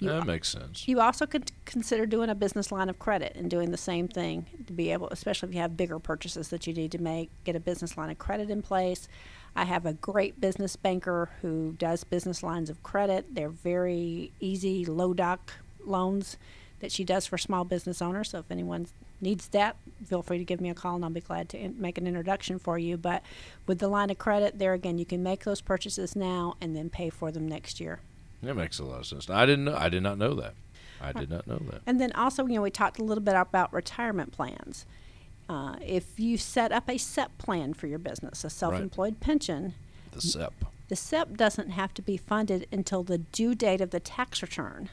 You, 0.00 0.08
that 0.08 0.26
makes 0.26 0.48
sense. 0.48 0.88
you 0.88 1.00
also 1.00 1.26
could 1.26 1.52
consider 1.66 2.04
doing 2.04 2.30
a 2.30 2.34
business 2.34 2.72
line 2.72 2.88
of 2.88 2.98
credit 2.98 3.36
and 3.36 3.48
doing 3.48 3.70
the 3.70 3.76
same 3.76 4.08
thing 4.08 4.46
to 4.66 4.72
be 4.72 4.90
able, 4.90 5.08
especially 5.10 5.50
if 5.50 5.54
you 5.54 5.60
have 5.60 5.76
bigger 5.76 5.98
purchases 6.00 6.48
that 6.48 6.66
you 6.66 6.72
need 6.72 6.90
to 6.92 6.98
make, 6.98 7.30
get 7.44 7.54
a 7.54 7.60
business 7.60 7.96
line 7.96 8.10
of 8.10 8.18
credit 8.18 8.50
in 8.50 8.62
place. 8.62 9.08
I 9.54 9.66
have 9.66 9.86
a 9.86 9.92
great 9.92 10.40
business 10.40 10.74
banker 10.74 11.30
who 11.42 11.72
does 11.78 12.02
business 12.02 12.42
lines 12.42 12.70
of 12.70 12.82
credit. 12.82 13.34
They're 13.34 13.50
very 13.50 14.32
easy, 14.40 14.84
low 14.84 15.12
doc 15.12 15.52
loans 15.84 16.36
that 16.80 16.90
she 16.92 17.04
does 17.04 17.26
for 17.26 17.38
small 17.38 17.64
business 17.64 18.02
owners. 18.02 18.30
So 18.30 18.38
if 18.40 18.50
anyone 18.50 18.86
needs 19.20 19.48
that, 19.48 19.76
feel 20.06 20.22
free 20.22 20.38
to 20.38 20.44
give 20.44 20.60
me 20.60 20.70
a 20.70 20.74
call 20.74 20.96
and 20.96 21.04
I'll 21.04 21.10
be 21.10 21.20
glad 21.20 21.48
to 21.50 21.58
in- 21.58 21.80
make 21.80 21.98
an 21.98 22.06
introduction 22.06 22.58
for 22.58 22.78
you. 22.78 22.96
But 22.96 23.22
with 23.66 23.78
the 23.78 23.88
line 23.88 24.10
of 24.10 24.18
credit, 24.18 24.58
there 24.58 24.72
again, 24.72 24.98
you 24.98 25.04
can 25.06 25.22
make 25.22 25.44
those 25.44 25.60
purchases 25.60 26.16
now 26.16 26.56
and 26.60 26.74
then 26.74 26.90
pay 26.90 27.10
for 27.10 27.30
them 27.30 27.46
next 27.46 27.80
year. 27.80 28.00
That 28.42 28.54
makes 28.56 28.78
a 28.78 28.84
lot 28.84 29.00
of 29.00 29.06
sense. 29.06 29.28
I 29.28 29.44
didn't 29.46 29.66
know. 29.66 29.76
I 29.76 29.88
did 29.90 30.02
not 30.02 30.16
know 30.18 30.34
that. 30.34 30.54
I 31.02 31.12
did 31.12 31.30
not 31.30 31.46
know 31.46 31.58
that. 31.70 31.82
And 31.86 32.00
then 32.00 32.12
also, 32.12 32.46
you 32.46 32.54
know, 32.54 32.62
we 32.62 32.70
talked 32.70 32.98
a 32.98 33.04
little 33.04 33.22
bit 33.24 33.34
about 33.34 33.72
retirement 33.72 34.32
plans. 34.32 34.84
Uh, 35.48 35.76
if 35.84 36.18
you 36.20 36.36
set 36.38 36.72
up 36.72 36.88
a 36.88 36.96
SEP 36.98 37.36
plan 37.38 37.74
for 37.74 37.86
your 37.86 37.98
business, 37.98 38.44
a 38.44 38.50
self-employed 38.50 39.18
pension, 39.20 39.74
The 40.12 40.20
SEP. 40.20 40.52
the 40.88 40.96
SEP 40.96 41.36
doesn't 41.36 41.70
have 41.70 41.92
to 41.94 42.02
be 42.02 42.16
funded 42.16 42.66
until 42.70 43.02
the 43.02 43.18
due 43.18 43.54
date 43.54 43.80
of 43.80 43.90
the 43.90 44.00
tax 44.00 44.42
return. 44.42 44.88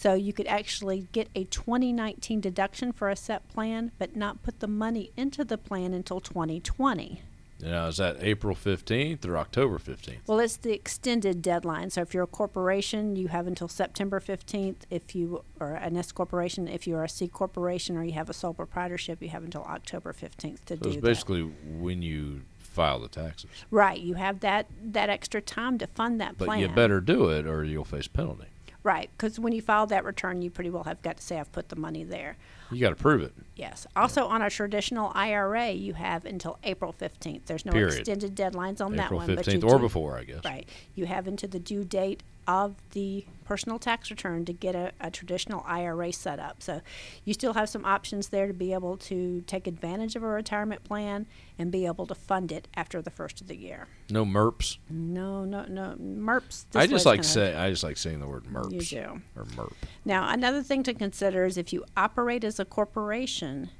So 0.00 0.14
you 0.14 0.32
could 0.32 0.46
actually 0.46 1.08
get 1.12 1.28
a 1.34 1.44
2019 1.44 2.40
deduction 2.40 2.90
for 2.90 3.10
a 3.10 3.16
SEP 3.16 3.46
plan, 3.48 3.92
but 3.98 4.16
not 4.16 4.42
put 4.42 4.60
the 4.60 4.66
money 4.66 5.10
into 5.14 5.44
the 5.44 5.58
plan 5.58 5.92
until 5.92 6.20
2020. 6.20 7.20
Now 7.60 7.88
is 7.88 7.98
that 7.98 8.16
April 8.22 8.54
fifteenth 8.54 9.26
or 9.26 9.36
October 9.36 9.78
fifteenth? 9.78 10.26
Well, 10.26 10.38
it's 10.38 10.56
the 10.56 10.72
extended 10.72 11.42
deadline. 11.42 11.90
So 11.90 12.00
if 12.00 12.14
you're 12.14 12.22
a 12.22 12.26
corporation, 12.26 13.14
you 13.14 13.28
have 13.28 13.46
until 13.46 13.68
September 13.68 14.18
15th. 14.20 14.76
If 14.88 15.14
you 15.14 15.44
are 15.60 15.74
an 15.74 15.98
S 15.98 16.10
corporation, 16.12 16.66
if 16.66 16.86
you 16.86 16.96
are 16.96 17.04
a 17.04 17.08
C 17.10 17.28
corporation 17.28 17.98
or 17.98 18.02
you 18.04 18.12
have 18.14 18.30
a 18.30 18.32
sole 18.32 18.54
proprietorship, 18.54 19.20
you 19.20 19.28
have 19.28 19.44
until 19.44 19.64
October 19.64 20.14
15th 20.14 20.64
to 20.64 20.76
So 20.76 20.82
do 20.82 20.88
it's 20.88 20.94
that. 20.96 21.02
basically 21.02 21.42
when 21.42 22.00
you 22.00 22.40
file 22.56 22.98
the 23.00 23.08
taxes. 23.08 23.50
Right, 23.70 24.00
you 24.00 24.14
have 24.14 24.40
that 24.40 24.64
that 24.82 25.10
extra 25.10 25.42
time 25.42 25.76
to 25.76 25.86
fund 25.88 26.18
that 26.22 26.38
But 26.38 26.46
plan. 26.46 26.60
you 26.60 26.68
better 26.68 27.02
do 27.02 27.28
it, 27.28 27.46
or 27.46 27.62
you'll 27.64 27.84
face 27.84 28.08
penalty. 28.08 28.46
Right, 28.82 29.10
because 29.16 29.38
when 29.38 29.52
you 29.52 29.60
file 29.60 29.86
that 29.88 30.04
return, 30.04 30.40
you 30.40 30.50
pretty 30.50 30.70
well 30.70 30.84
have 30.84 31.02
got 31.02 31.18
to 31.18 31.22
say 31.22 31.38
I've 31.38 31.52
put 31.52 31.68
the 31.68 31.76
money 31.76 32.02
there. 32.02 32.36
You 32.70 32.80
got 32.80 32.90
to 32.90 32.96
prove 32.96 33.20
it. 33.22 33.34
Yes. 33.56 33.86
Also, 33.94 34.26
on 34.26 34.40
a 34.40 34.48
traditional 34.48 35.12
IRA, 35.14 35.70
you 35.72 35.92
have 35.94 36.24
until 36.24 36.58
April 36.64 36.94
15th. 36.98 37.42
There's 37.46 37.66
no 37.66 37.72
Period. 37.72 37.98
extended 37.98 38.34
deadlines 38.34 38.80
on 38.80 38.96
that 38.96 39.06
April 39.06 39.18
one. 39.18 39.26
but 39.26 39.32
you 39.32 39.52
fifteenth 39.52 39.64
or 39.64 39.76
do- 39.76 39.82
before, 39.82 40.16
I 40.16 40.24
guess. 40.24 40.40
Right. 40.44 40.66
You 40.94 41.04
have 41.06 41.26
until 41.26 41.50
the 41.50 41.58
due 41.58 41.84
date 41.84 42.22
of 42.50 42.74
the 42.90 43.24
personal 43.44 43.78
tax 43.78 44.10
return 44.10 44.44
to 44.44 44.52
get 44.52 44.74
a, 44.74 44.90
a 45.00 45.08
traditional 45.08 45.62
IRA 45.66 46.12
set 46.12 46.40
up. 46.40 46.60
So 46.60 46.80
you 47.24 47.32
still 47.32 47.52
have 47.54 47.68
some 47.68 47.84
options 47.84 48.28
there 48.28 48.48
to 48.48 48.52
be 48.52 48.72
able 48.72 48.96
to 48.96 49.42
take 49.42 49.68
advantage 49.68 50.16
of 50.16 50.24
a 50.24 50.26
retirement 50.26 50.82
plan 50.82 51.26
and 51.58 51.70
be 51.70 51.86
able 51.86 52.06
to 52.06 52.14
fund 52.14 52.50
it 52.50 52.66
after 52.74 53.00
the 53.00 53.10
first 53.10 53.40
of 53.40 53.46
the 53.46 53.56
year. 53.56 53.86
No 54.10 54.24
MERPs. 54.24 54.78
No, 54.88 55.44
no, 55.44 55.64
no. 55.66 55.94
MERPs. 55.96 56.66
I 56.74 56.88
just 56.88 57.06
like 57.06 57.22
say 57.22 57.54
I 57.54 57.70
just 57.70 57.84
like 57.84 57.96
saying 57.96 58.18
the 58.18 58.26
word 58.26 58.44
MERPs. 58.44 58.72
You 58.72 58.80
do. 58.80 59.22
Or 59.36 59.44
MERP. 59.44 59.72
Now, 60.04 60.28
another 60.28 60.62
thing 60.62 60.82
to 60.82 60.94
consider 60.94 61.44
is 61.44 61.56
if 61.56 61.72
you 61.72 61.84
operate 61.96 62.42
as 62.42 62.58
a 62.58 62.64
corporation, 62.64 63.70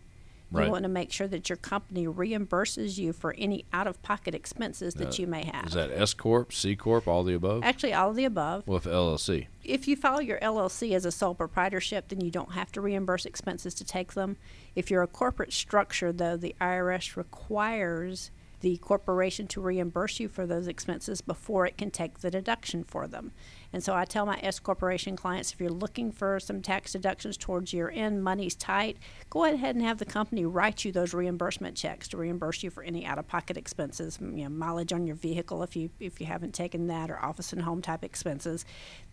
Right. 0.52 0.66
you 0.66 0.72
want 0.72 0.82
to 0.82 0.88
make 0.88 1.12
sure 1.12 1.28
that 1.28 1.48
your 1.48 1.56
company 1.56 2.06
reimburses 2.06 2.98
you 2.98 3.12
for 3.12 3.34
any 3.38 3.64
out 3.72 3.86
of 3.86 4.02
pocket 4.02 4.34
expenses 4.34 4.94
that 4.94 5.08
Uh, 5.08 5.22
you 5.22 5.26
may 5.28 5.44
have. 5.44 5.66
Is 5.68 5.74
that 5.74 5.90
S 5.92 6.12
corp, 6.12 6.52
C 6.52 6.74
corp, 6.74 7.06
all 7.06 7.22
the 7.22 7.34
above? 7.34 7.62
Actually, 7.62 7.92
all 7.94 8.10
of 8.10 8.16
the 8.16 8.24
above. 8.24 8.64
If 8.66 8.84
LLC. 8.84 9.46
If 9.62 9.86
you 9.86 9.94
file 9.94 10.20
your 10.20 10.38
LLC 10.40 10.92
as 10.94 11.04
a 11.04 11.12
sole 11.12 11.34
proprietorship, 11.34 12.08
then 12.08 12.20
you 12.20 12.30
don't 12.30 12.52
have 12.52 12.72
to 12.72 12.80
reimburse 12.80 13.24
expenses 13.26 13.74
to 13.74 13.84
take 13.84 14.14
them. 14.14 14.36
If 14.74 14.90
you're 14.90 15.02
a 15.02 15.06
corporate 15.06 15.52
structure, 15.52 16.12
though, 16.12 16.36
the 16.36 16.56
IRS 16.60 17.16
requires 17.16 18.30
the 18.60 18.76
corporation 18.78 19.46
to 19.48 19.60
reimburse 19.60 20.20
you 20.20 20.28
for 20.28 20.46
those 20.46 20.68
expenses 20.68 21.20
before 21.20 21.66
it 21.66 21.78
can 21.78 21.90
take 21.90 22.20
the 22.20 22.30
deduction 22.30 22.84
for 22.84 23.06
them. 23.06 23.32
And 23.72 23.82
so 23.82 23.94
I 23.94 24.04
tell 24.04 24.26
my 24.26 24.38
S 24.42 24.58
corporation 24.58 25.16
clients 25.16 25.52
if 25.52 25.60
you're 25.60 25.70
looking 25.70 26.10
for 26.10 26.40
some 26.40 26.60
tax 26.60 26.92
deductions 26.92 27.36
towards 27.36 27.72
year 27.72 27.90
end, 27.90 28.22
money's 28.22 28.54
tight, 28.54 28.98
go 29.30 29.44
ahead 29.44 29.76
and 29.76 29.84
have 29.84 29.98
the 29.98 30.04
company 30.04 30.44
write 30.44 30.84
you 30.84 30.92
those 30.92 31.14
reimbursement 31.14 31.76
checks 31.76 32.08
to 32.08 32.16
reimburse 32.16 32.62
you 32.62 32.70
for 32.70 32.82
any 32.82 33.06
out 33.06 33.18
of 33.18 33.28
pocket 33.28 33.56
expenses, 33.56 34.18
you 34.20 34.44
know, 34.44 34.48
mileage 34.48 34.92
on 34.92 35.06
your 35.06 35.16
vehicle 35.16 35.62
if 35.62 35.76
you 35.76 35.90
if 36.00 36.20
you 36.20 36.26
haven't 36.26 36.54
taken 36.54 36.86
that 36.88 37.10
or 37.10 37.24
office 37.24 37.52
and 37.52 37.62
home 37.62 37.80
type 37.80 38.04
expenses. 38.04 38.64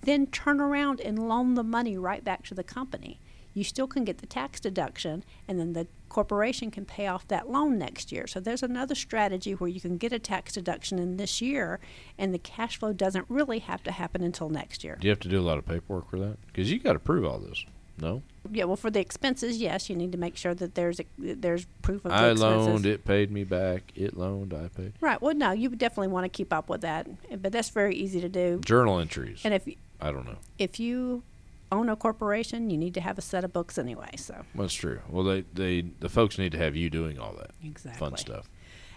Then 0.01 0.27
turn 0.27 0.60
around 0.60 0.99
and 0.99 1.27
loan 1.27 1.53
the 1.53 1.63
money 1.63 1.97
right 1.97 2.23
back 2.23 2.43
to 2.45 2.55
the 2.55 2.63
company 2.63 3.19
you 3.58 3.63
still 3.63 3.88
can 3.88 4.04
get 4.04 4.20
the 4.20 4.28
tax 4.28 4.60
deduction 4.60 5.24
and 5.48 5.60
then 5.60 5.74
the 5.74 5.88
corporation 6.10 6.70
can 6.70 6.86
pay 6.86 7.08
off 7.08 7.28
that 7.28 7.50
loan 7.50 7.78
next 7.80 8.12
year. 8.12 8.28
So 8.28 8.39
there's 8.39 8.62
another 8.62 8.93
strategy 8.93 9.54
where 9.54 9.67
you 9.67 9.82
can 9.82 9.98
get 9.98 10.13
a 10.13 10.20
tax 10.20 10.54
deduction 10.54 11.00
in 11.00 11.17
this 11.17 11.41
year 11.41 11.80
and 12.20 12.34
the 12.34 12.38
cash 12.38 12.78
flow 12.78 12.93
doesn't 12.93 13.26
really 13.28 13.60
have 13.60 13.82
to 13.84 13.91
happen 13.91 14.22
until 14.22 14.50
next 14.50 14.84
year. 14.84 14.98
Do 15.00 15.08
you 15.08 15.12
have 15.12 15.20
to 15.22 15.28
do 15.28 15.39
a 15.39 15.41
lot 15.41 15.58
of 15.58 15.65
paperwork 15.65 16.08
for 16.08 16.20
that? 16.20 16.38
Because 16.46 16.72
you 16.72 16.78
got 16.78 16.93
to 16.93 17.00
prove 17.00 17.26
all 17.26 17.39
this. 17.39 17.65
No, 18.00 18.22
Yeah, 18.52 18.65
well, 18.65 18.76
for 18.76 18.91
the 18.91 19.00
expenses, 19.00 19.58
yes, 19.58 19.89
you 19.89 19.96
need 19.96 20.12
to 20.12 20.20
make 20.20 20.38
sure 20.38 20.54
that 20.54 20.76
there's 20.76 21.00
a, 21.00 21.06
there's 21.17 21.65
proof 21.82 22.06
of 22.06 22.12
the 22.12 22.15
I 22.15 22.32
loaned, 22.34 22.86
it 22.86 23.06
paid 23.06 23.32
me 23.32 23.43
back. 23.43 23.91
It 23.96 24.15
loaned, 24.15 24.54
I 24.54 24.67
paid. 24.67 24.93
Right. 25.02 25.20
Well, 25.20 25.34
no, 25.34 25.52
you 25.52 25.72
would 25.72 25.80
definitely 25.80 26.10
want 26.10 26.26
to 26.26 26.30
keep 26.30 26.54
up 26.54 26.70
with 26.70 26.82
that, 26.82 27.08
but 27.41 27.52
that's 27.52 27.70
very 27.70 27.96
easy 27.96 28.22
to 28.22 28.30
do. 28.30 28.62
Journal 28.63 29.00
entries. 29.00 29.41
And 29.43 29.56
if 29.56 29.67
I 30.00 30.12
don't 30.12 30.28
know. 30.28 30.38
if 30.60 30.80
you 30.80 31.24
own 31.71 31.89
a 31.89 31.95
corporation, 31.95 32.69
you 32.69 32.77
need 32.77 32.93
to 32.93 33.01
have 33.01 33.17
a 33.17 33.21
set 33.21 33.43
of 33.43 33.53
books 33.53 33.77
anyway. 33.77 34.12
So 34.17 34.45
That's 34.56 34.73
true. 34.73 35.01
Well, 35.10 35.23
they, 35.23 35.41
they 35.53 35.82
the 35.99 36.10
folks 36.10 36.38
need 36.38 36.51
to 36.53 36.58
have 36.58 36.75
you 36.75 36.89
doing 36.89 37.19
all 37.19 37.34
that 37.34 37.51
exactly. 37.63 37.99
fun 37.99 38.17
stuff. 38.17 38.49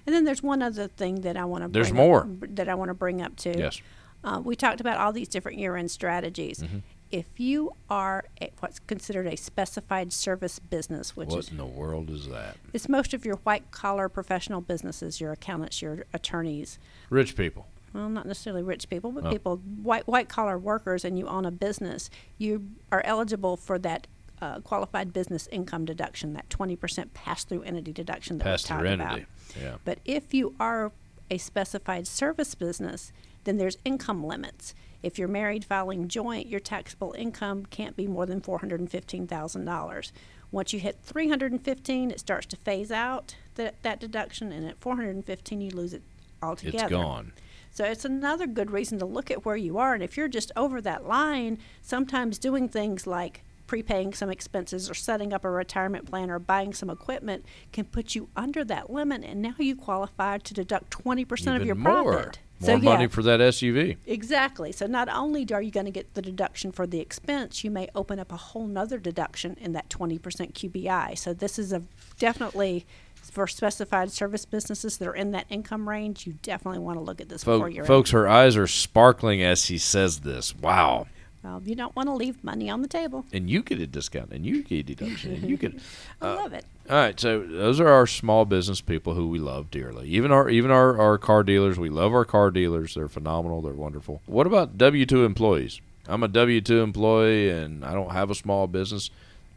And 0.06 0.14
then 0.14 0.24
there's 0.24 0.42
one 0.42 0.62
other 0.62 0.88
thing 0.88 1.22
that 1.22 1.36
I 1.36 1.44
want 1.44 1.64
to. 1.64 1.68
There's 1.68 1.90
bring 1.90 2.08
more. 2.08 2.20
Up, 2.22 2.56
that 2.56 2.68
I 2.68 2.74
want 2.74 2.88
to 2.88 2.94
bring 2.94 3.20
up 3.22 3.36
too. 3.36 3.54
Yes. 3.56 3.80
Uh, 4.22 4.40
we 4.42 4.54
talked 4.54 4.80
about 4.80 4.98
all 4.98 5.12
these 5.12 5.28
different 5.28 5.58
year-end 5.58 5.90
strategies. 5.90 6.60
Mm-hmm. 6.60 6.78
If 7.10 7.40
you 7.40 7.72
are 7.88 8.26
a, 8.40 8.52
what's 8.60 8.78
considered 8.78 9.26
a 9.26 9.36
specified 9.36 10.12
service 10.12 10.58
business, 10.58 11.16
which 11.16 11.30
What 11.30 11.38
is 11.38 11.50
in 11.50 11.56
the 11.56 11.66
world 11.66 12.08
is 12.10 12.28
that? 12.28 12.56
it's 12.72 12.88
most 12.88 13.14
of 13.14 13.24
your 13.24 13.36
white-collar 13.36 14.08
professional 14.08 14.60
businesses, 14.60 15.20
your 15.20 15.32
accountants, 15.32 15.82
your 15.82 16.04
attorneys, 16.12 16.78
Rich 17.08 17.36
people. 17.36 17.66
Well, 17.92 18.08
not 18.08 18.26
necessarily 18.26 18.62
rich 18.62 18.88
people, 18.88 19.10
but 19.12 19.26
Oh. 19.26 19.30
people 19.30 19.56
white 19.82 20.06
white 20.06 20.28
collar 20.28 20.58
workers, 20.58 21.04
and 21.04 21.18
you 21.18 21.26
own 21.26 21.44
a 21.44 21.50
business, 21.50 22.10
you 22.38 22.68
are 22.92 23.02
eligible 23.04 23.56
for 23.56 23.78
that 23.80 24.06
uh, 24.42 24.58
qualified 24.60 25.12
business 25.12 25.46
income 25.48 25.84
deduction, 25.84 26.32
that 26.32 26.48
twenty 26.48 26.76
percent 26.76 27.12
pass 27.14 27.44
through 27.44 27.62
entity 27.62 27.92
deduction 27.92 28.38
that 28.38 28.44
Pass 28.44 28.64
we 28.64 28.68
through 28.68 28.86
talked 28.88 29.00
entity. 29.00 29.26
about. 29.54 29.62
Yeah. 29.62 29.76
But 29.84 29.98
if 30.04 30.32
you 30.32 30.54
are 30.58 30.92
a 31.30 31.38
specified 31.38 32.06
service 32.06 32.54
business, 32.54 33.12
then 33.44 33.58
there's 33.58 33.76
income 33.84 34.24
limits. 34.24 34.74
If 35.02 35.18
you're 35.18 35.28
married 35.28 35.64
filing 35.64 36.08
joint, 36.08 36.46
your 36.46 36.60
taxable 36.60 37.14
income 37.18 37.66
can't 37.66 37.96
be 37.96 38.06
more 38.06 38.26
than 38.26 38.40
four 38.40 38.58
hundred 38.60 38.80
and 38.80 38.90
fifteen 38.90 39.26
thousand 39.26 39.64
dollars. 39.66 40.12
Once 40.52 40.72
you 40.72 40.80
hit 40.80 40.98
three 41.02 41.28
hundred 41.28 41.52
and 41.52 41.62
fifteen, 41.62 42.10
it 42.10 42.18
starts 42.20 42.46
to 42.46 42.56
phase 42.56 42.90
out 42.90 43.34
that 43.56 43.82
that 43.82 44.00
deduction, 44.00 44.52
and 44.52 44.66
at 44.66 44.78
four 44.80 44.96
hundred 44.96 45.14
and 45.16 45.24
fifteen, 45.24 45.60
you 45.60 45.70
lose 45.70 45.92
it 45.94 46.02
altogether. 46.42 46.84
It's 46.84 46.90
gone. 46.90 47.32
So 47.70 47.84
it's 47.84 48.04
another 48.04 48.46
good 48.46 48.70
reason 48.70 48.98
to 48.98 49.06
look 49.06 49.30
at 49.30 49.44
where 49.44 49.56
you 49.56 49.78
are. 49.78 49.94
And 49.94 50.02
if 50.02 50.16
you're 50.16 50.28
just 50.28 50.52
over 50.56 50.80
that 50.80 51.06
line, 51.06 51.58
sometimes 51.82 52.38
doing 52.38 52.68
things 52.68 53.06
like 53.06 53.44
prepaying 53.70 54.12
some 54.12 54.28
expenses 54.28 54.90
or 54.90 54.94
setting 54.94 55.32
up 55.32 55.44
a 55.44 55.50
retirement 55.50 56.04
plan 56.04 56.28
or 56.28 56.40
buying 56.40 56.74
some 56.74 56.90
equipment 56.90 57.44
can 57.72 57.84
put 57.84 58.16
you 58.16 58.28
under 58.34 58.64
that 58.64 58.90
limit. 58.90 59.22
And 59.22 59.40
now 59.40 59.54
you 59.58 59.76
qualify 59.76 60.38
to 60.38 60.54
deduct 60.54 60.90
20% 60.90 61.54
of 61.54 61.64
your 61.64 61.76
more. 61.76 62.02
profit. 62.02 62.40
More 62.60 62.66
so, 62.66 62.78
money 62.78 63.04
yeah, 63.04 63.08
for 63.08 63.22
that 63.22 63.38
SUV. 63.38 63.96
Exactly. 64.06 64.72
So 64.72 64.86
not 64.86 65.08
only 65.08 65.46
are 65.52 65.62
you 65.62 65.70
going 65.70 65.86
to 65.86 65.92
get 65.92 66.14
the 66.14 66.20
deduction 66.20 66.72
for 66.72 66.84
the 66.84 66.98
expense, 66.98 67.62
you 67.62 67.70
may 67.70 67.88
open 67.94 68.18
up 68.18 68.32
a 68.32 68.36
whole 68.36 68.66
nother 68.66 68.98
deduction 68.98 69.56
in 69.60 69.72
that 69.72 69.88
20% 69.88 70.18
QBI. 70.20 71.16
So 71.16 71.32
this 71.32 71.56
is 71.56 71.72
a 71.72 71.82
definitely 72.18 72.86
for 73.30 73.46
specified 73.46 74.10
service 74.10 74.44
businesses 74.44 74.98
that 74.98 75.08
are 75.08 75.14
in 75.14 75.30
that 75.32 75.46
income 75.48 75.88
range. 75.88 76.26
You 76.26 76.34
definitely 76.42 76.80
want 76.80 76.98
to 76.98 77.02
look 77.02 77.20
at 77.20 77.28
this 77.28 77.42
before 77.44 77.66
Folk, 77.66 77.74
you're 77.74 77.84
in. 77.84 77.86
folks, 77.88 78.10
her 78.10 78.28
eyes 78.28 78.56
are 78.56 78.66
sparkling 78.66 79.42
as 79.42 79.66
he 79.66 79.78
says 79.78 80.20
this. 80.20 80.54
Wow. 80.56 81.06
Well, 81.42 81.62
you 81.64 81.74
don't 81.74 81.96
want 81.96 82.08
to 82.08 82.14
leave 82.14 82.44
money 82.44 82.68
on 82.68 82.82
the 82.82 82.88
table. 82.88 83.24
And 83.32 83.48
you 83.48 83.62
get 83.62 83.80
a 83.80 83.86
discount, 83.86 84.30
and 84.30 84.44
you 84.44 84.62
get 84.62 84.80
a 84.80 84.94
deduction, 84.94 85.32
and 85.32 85.48
you 85.48 85.56
get. 85.56 85.72
I 86.20 86.26
Uh, 86.32 86.36
love 86.36 86.52
it. 86.52 86.66
All 86.90 86.96
right, 86.96 87.18
so 87.18 87.40
those 87.46 87.80
are 87.80 87.88
our 87.88 88.06
small 88.06 88.44
business 88.44 88.82
people 88.82 89.14
who 89.14 89.26
we 89.28 89.38
love 89.38 89.70
dearly. 89.70 90.06
Even 90.08 90.32
our 90.32 90.50
even 90.50 90.70
our, 90.70 91.00
our 91.00 91.16
car 91.16 91.42
dealers, 91.42 91.78
we 91.78 91.88
love 91.88 92.12
our 92.12 92.26
car 92.26 92.50
dealers. 92.50 92.94
They're 92.94 93.08
phenomenal. 93.08 93.62
They're 93.62 93.72
wonderful. 93.72 94.20
What 94.26 94.46
about 94.46 94.76
W 94.76 95.06
two 95.06 95.24
employees? 95.24 95.80
I'm 96.06 96.22
a 96.22 96.28
W 96.28 96.60
two 96.60 96.80
employee, 96.82 97.48
and 97.48 97.86
I 97.86 97.94
don't 97.94 98.10
have 98.10 98.30
a 98.30 98.34
small 98.34 98.66
business. 98.66 99.08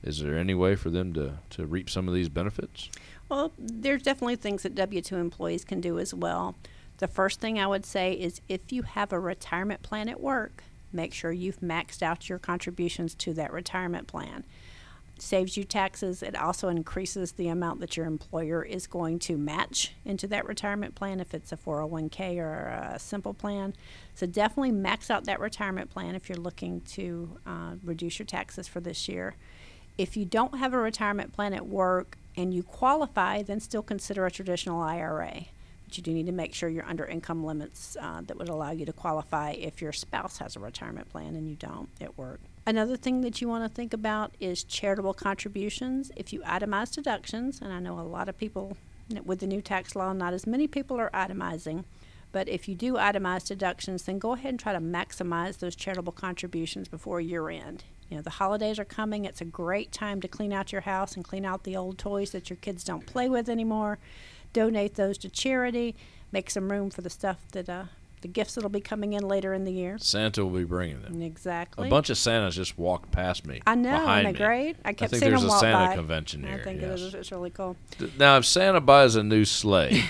Is 0.03 0.19
there 0.21 0.37
any 0.37 0.53
way 0.53 0.75
for 0.75 0.89
them 0.89 1.13
to, 1.13 1.39
to 1.51 1.65
reap 1.65 1.89
some 1.89 2.07
of 2.07 2.13
these 2.13 2.29
benefits? 2.29 2.89
Well, 3.33 3.51
there's 3.57 4.03
definitely 4.03 4.35
things 4.35 4.61
that 4.61 4.75
W 4.75 5.01
2 5.01 5.15
employees 5.15 5.65
can 5.65 5.81
do 5.81 5.97
as 5.97 6.13
well. 6.13 6.53
The 6.99 7.07
first 7.07 7.39
thing 7.39 7.57
I 7.57 7.65
would 7.65 7.83
say 7.83 8.13
is 8.13 8.41
if 8.47 8.71
you 8.71 8.83
have 8.83 9.11
a 9.11 9.19
retirement 9.19 9.81
plan 9.81 10.07
at 10.07 10.21
work, 10.21 10.63
make 10.91 11.15
sure 11.15 11.31
you've 11.31 11.59
maxed 11.59 12.03
out 12.03 12.29
your 12.29 12.37
contributions 12.37 13.15
to 13.15 13.33
that 13.33 13.51
retirement 13.51 14.05
plan. 14.05 14.43
Saves 15.17 15.57
you 15.57 15.63
taxes. 15.63 16.21
It 16.21 16.35
also 16.35 16.67
increases 16.67 17.31
the 17.31 17.47
amount 17.47 17.79
that 17.79 17.97
your 17.97 18.05
employer 18.05 18.61
is 18.61 18.85
going 18.85 19.17
to 19.19 19.35
match 19.35 19.95
into 20.05 20.27
that 20.27 20.45
retirement 20.45 20.93
plan 20.93 21.19
if 21.19 21.33
it's 21.33 21.51
a 21.51 21.57
401k 21.57 22.37
or 22.37 22.67
a 22.93 22.99
simple 22.99 23.33
plan. 23.33 23.73
So 24.13 24.27
definitely 24.27 24.73
max 24.73 25.09
out 25.09 25.25
that 25.25 25.39
retirement 25.39 25.89
plan 25.89 26.13
if 26.13 26.29
you're 26.29 26.37
looking 26.37 26.81
to 26.81 27.39
uh, 27.47 27.71
reduce 27.83 28.19
your 28.19 28.27
taxes 28.27 28.67
for 28.67 28.79
this 28.79 29.09
year. 29.09 29.33
If 29.97 30.15
you 30.15 30.23
don't 30.23 30.59
have 30.59 30.75
a 30.75 30.79
retirement 30.79 31.33
plan 31.33 31.55
at 31.55 31.65
work 31.65 32.17
and 32.35 32.53
you 32.53 32.63
qualify, 32.63 33.43
then 33.43 33.59
still 33.59 33.83
consider 33.83 34.25
a 34.25 34.31
traditional 34.31 34.81
IRA. 34.81 35.45
But 35.83 35.97
you 35.97 36.03
do 36.03 36.13
need 36.13 36.25
to 36.25 36.31
make 36.31 36.53
sure 36.53 36.69
you're 36.69 36.85
under 36.85 37.05
income 37.05 37.43
limits 37.43 37.95
uh, 37.99 38.21
that 38.21 38.37
would 38.37 38.49
allow 38.49 38.71
you 38.71 38.85
to 38.85 38.93
qualify 38.93 39.51
if 39.51 39.81
your 39.81 39.91
spouse 39.91 40.37
has 40.37 40.55
a 40.55 40.59
retirement 40.59 41.09
plan 41.09 41.35
and 41.35 41.47
you 41.47 41.55
don't 41.55 41.89
at 42.01 42.17
work. 42.17 42.39
Another 42.65 42.95
thing 42.95 43.21
that 43.21 43.41
you 43.41 43.47
want 43.47 43.69
to 43.69 43.75
think 43.75 43.93
about 43.93 44.35
is 44.39 44.63
charitable 44.63 45.13
contributions. 45.13 46.11
If 46.15 46.31
you 46.31 46.41
itemize 46.41 46.93
deductions, 46.93 47.59
and 47.61 47.73
I 47.73 47.79
know 47.79 47.99
a 47.99 48.01
lot 48.01 48.29
of 48.29 48.37
people 48.37 48.77
with 49.25 49.39
the 49.39 49.47
new 49.47 49.61
tax 49.61 49.95
law, 49.95 50.13
not 50.13 50.33
as 50.33 50.47
many 50.47 50.67
people 50.67 50.97
are 50.99 51.09
itemizing. 51.13 51.83
But 52.31 52.49
if 52.49 52.67
you 52.67 52.73
do 52.73 52.93
itemize 52.93 53.45
deductions, 53.45 54.03
then 54.03 54.17
go 54.17 54.33
ahead 54.33 54.49
and 54.49 54.59
try 54.59 54.73
to 54.73 54.79
maximize 54.79 55.59
those 55.59 55.75
charitable 55.75 56.13
contributions 56.13 56.87
before 56.87 57.21
year 57.21 57.49
end. 57.49 57.83
You 58.13 58.19
know, 58.19 58.23
the 58.23 58.29
holidays 58.29 58.77
are 58.77 58.85
coming. 58.85 59.25
It's 59.25 59.41
a 59.41 59.45
great 59.45 59.91
time 59.91 60.21
to 60.21 60.27
clean 60.27 60.53
out 60.53 60.71
your 60.71 60.81
house 60.81 61.15
and 61.15 61.25
clean 61.25 61.45
out 61.45 61.63
the 61.63 61.75
old 61.75 61.97
toys 61.97 62.29
that 62.29 62.47
your 62.47 62.57
kids 62.57 62.83
don't 62.83 63.07
play 63.07 63.27
with 63.27 63.49
anymore. 63.49 63.97
Donate 64.53 64.93
those 64.93 65.17
to 65.17 65.29
charity. 65.29 65.95
Make 66.31 66.51
some 66.51 66.71
room 66.71 66.91
for 66.91 67.01
the 67.01 67.09
stuff 67.09 67.37
that, 67.53 67.67
uh, 67.67 67.85
the 68.23 68.27
gifts 68.27 68.55
that'll 68.55 68.69
be 68.69 68.81
coming 68.81 69.13
in 69.13 69.21
later 69.27 69.53
in 69.53 69.63
the 69.65 69.71
year. 69.71 69.97
Santa 69.99 70.43
will 70.43 70.57
be 70.57 70.63
bringing 70.63 71.01
them. 71.03 71.21
Exactly. 71.21 71.87
A 71.87 71.89
bunch 71.91 72.09
of 72.09 72.17
Santas 72.17 72.55
just 72.55 72.77
walked 72.77 73.11
past 73.11 73.45
me. 73.45 73.61
I 73.67 73.75
know, 73.75 74.01
isn't 74.17 74.31
me. 74.33 74.37
great? 74.37 74.77
I 74.83 74.93
kept 74.93 75.11
think 75.11 75.19
seeing 75.21 75.29
there's 75.31 75.41
them 75.41 75.49
a 75.49 75.53
walk 75.53 75.59
Santa 75.61 75.87
by. 75.89 75.95
convention 75.95 76.43
here. 76.43 76.55
I 76.59 76.63
think 76.63 76.81
yes. 76.81 76.99
it 76.99 77.03
is. 77.03 77.13
It's 77.13 77.31
really 77.31 77.51
cool. 77.51 77.75
Now, 78.17 78.37
if 78.37 78.45
Santa 78.45 78.81
buys 78.81 79.15
a 79.15 79.21
new 79.23 79.45
sleigh 79.45 80.03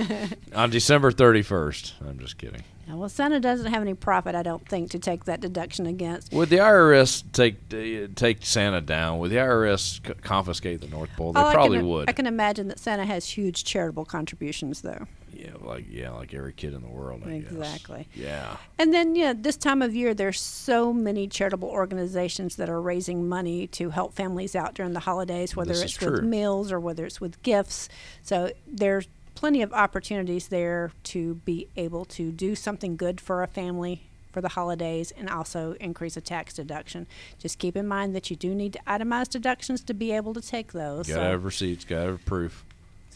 on 0.54 0.70
December 0.70 1.12
31st, 1.12 1.92
I'm 2.08 2.18
just 2.18 2.38
kidding. 2.38 2.64
Well, 2.90 3.10
Santa 3.10 3.38
doesn't 3.38 3.66
have 3.70 3.82
any 3.82 3.92
profit, 3.92 4.34
I 4.34 4.42
don't 4.42 4.66
think, 4.66 4.90
to 4.92 4.98
take 4.98 5.26
that 5.26 5.40
deduction 5.42 5.84
against. 5.84 6.32
Would 6.32 6.48
the 6.48 6.56
IRS 6.56 7.22
take 7.32 7.56
uh, 7.70 8.08
take 8.16 8.38
Santa 8.46 8.80
down? 8.80 9.18
Would 9.18 9.30
the 9.30 9.36
IRS 9.36 10.06
c- 10.06 10.14
confiscate 10.22 10.80
the 10.80 10.88
North 10.88 11.10
Pole? 11.14 11.34
They 11.34 11.40
Oh, 11.40 11.44
I 11.48 11.52
probably 11.52 11.78
can, 11.80 11.88
would. 11.88 12.08
I 12.08 12.12
can 12.12 12.26
imagine 12.26 12.68
that 12.68 12.78
Santa 12.78 13.04
has 13.04 13.28
huge 13.28 13.64
charitable 13.64 14.06
contributions, 14.06 14.80
though. 14.80 15.06
Yeah, 15.38 15.52
like 15.60 15.86
yeah, 15.88 16.10
like 16.10 16.34
every 16.34 16.52
kid 16.52 16.74
in 16.74 16.82
the 16.82 16.88
world. 16.88 17.22
I 17.24 17.38
guess. 17.38 17.52
Exactly. 17.52 18.08
Yeah. 18.14 18.56
And 18.78 18.92
then, 18.92 19.14
yeah, 19.14 19.32
this 19.36 19.56
time 19.56 19.82
of 19.82 19.94
year, 19.94 20.14
there's 20.14 20.40
so 20.40 20.92
many 20.92 21.28
charitable 21.28 21.68
organizations 21.68 22.56
that 22.56 22.68
are 22.68 22.80
raising 22.80 23.28
money 23.28 23.66
to 23.68 23.90
help 23.90 24.14
families 24.14 24.56
out 24.56 24.74
during 24.74 24.92
the 24.92 25.00
holidays, 25.00 25.54
whether 25.54 25.72
This 25.72 25.82
it's 25.82 26.00
with 26.00 26.22
meals 26.24 26.72
or 26.72 26.80
whether 26.80 27.06
it's 27.06 27.20
with 27.20 27.42
gifts. 27.42 27.88
So 28.22 28.50
there's 28.66 29.08
plenty 29.34 29.62
of 29.62 29.72
opportunities 29.72 30.48
there 30.48 30.90
to 31.04 31.36
be 31.36 31.68
able 31.76 32.04
to 32.04 32.32
do 32.32 32.54
something 32.56 32.96
good 32.96 33.20
for 33.20 33.42
a 33.42 33.46
family 33.46 34.02
for 34.32 34.40
the 34.40 34.48
holidays 34.48 35.12
and 35.16 35.30
also 35.30 35.74
increase 35.80 36.16
a 36.16 36.20
tax 36.20 36.54
deduction. 36.54 37.06
Just 37.38 37.58
keep 37.58 37.76
in 37.76 37.86
mind 37.86 38.14
that 38.14 38.30
you 38.30 38.36
do 38.36 38.54
need 38.54 38.72
to 38.74 38.80
itemize 38.86 39.28
deductions 39.28 39.82
to 39.84 39.94
be 39.94 40.12
able 40.12 40.34
to 40.34 40.40
take 40.40 40.72
those. 40.72 41.06
Got 41.06 41.14
to 41.14 41.20
So, 41.20 41.30
have 41.30 41.44
receipts. 41.44 41.84
Got 41.84 42.04
to 42.04 42.10
have 42.10 42.24
proof. 42.24 42.64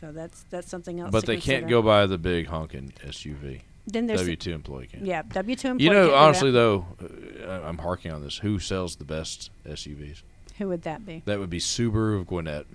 So 0.03 0.11
that's 0.11 0.45
that's 0.51 0.69
something 0.69 0.99
else. 0.99 1.13
But 1.13 1.27
they 1.27 1.37
can't 1.37 1.69
go 1.69 1.81
by 1.81 2.07
the 2.07 2.19
big 2.19 2.49
honking 2.49 2.93
SUV. 3.07 3.61
Then 3.87 4.07
there's 4.07 4.21
W 4.21 4.37
two 4.37 4.53
employee 4.53 4.89
can. 4.89 5.07
yeah 5.07 5.23
W 5.23 5.57
two 5.57 5.69
employee. 5.69 5.87
You 5.87 5.93
know, 5.93 6.15
honestly 6.15 6.51
though, 6.51 6.87
uh, 7.01 7.61
I'm 7.63 7.79
harking 7.79 8.11
on 8.13 8.23
this. 8.23 8.39
Who 8.39 8.59
sells 8.59 8.97
the 8.97 9.05
best 9.05 9.51
SUVs? 9.65 10.23
who 10.59 10.69
would 10.69 10.83
that 10.83 11.07
be? 11.07 11.23
That 11.25 11.39
would 11.39 11.51
be 11.51 11.59
Subaru 11.59 12.21
of 12.21 12.27
Gwinnett, 12.27 12.67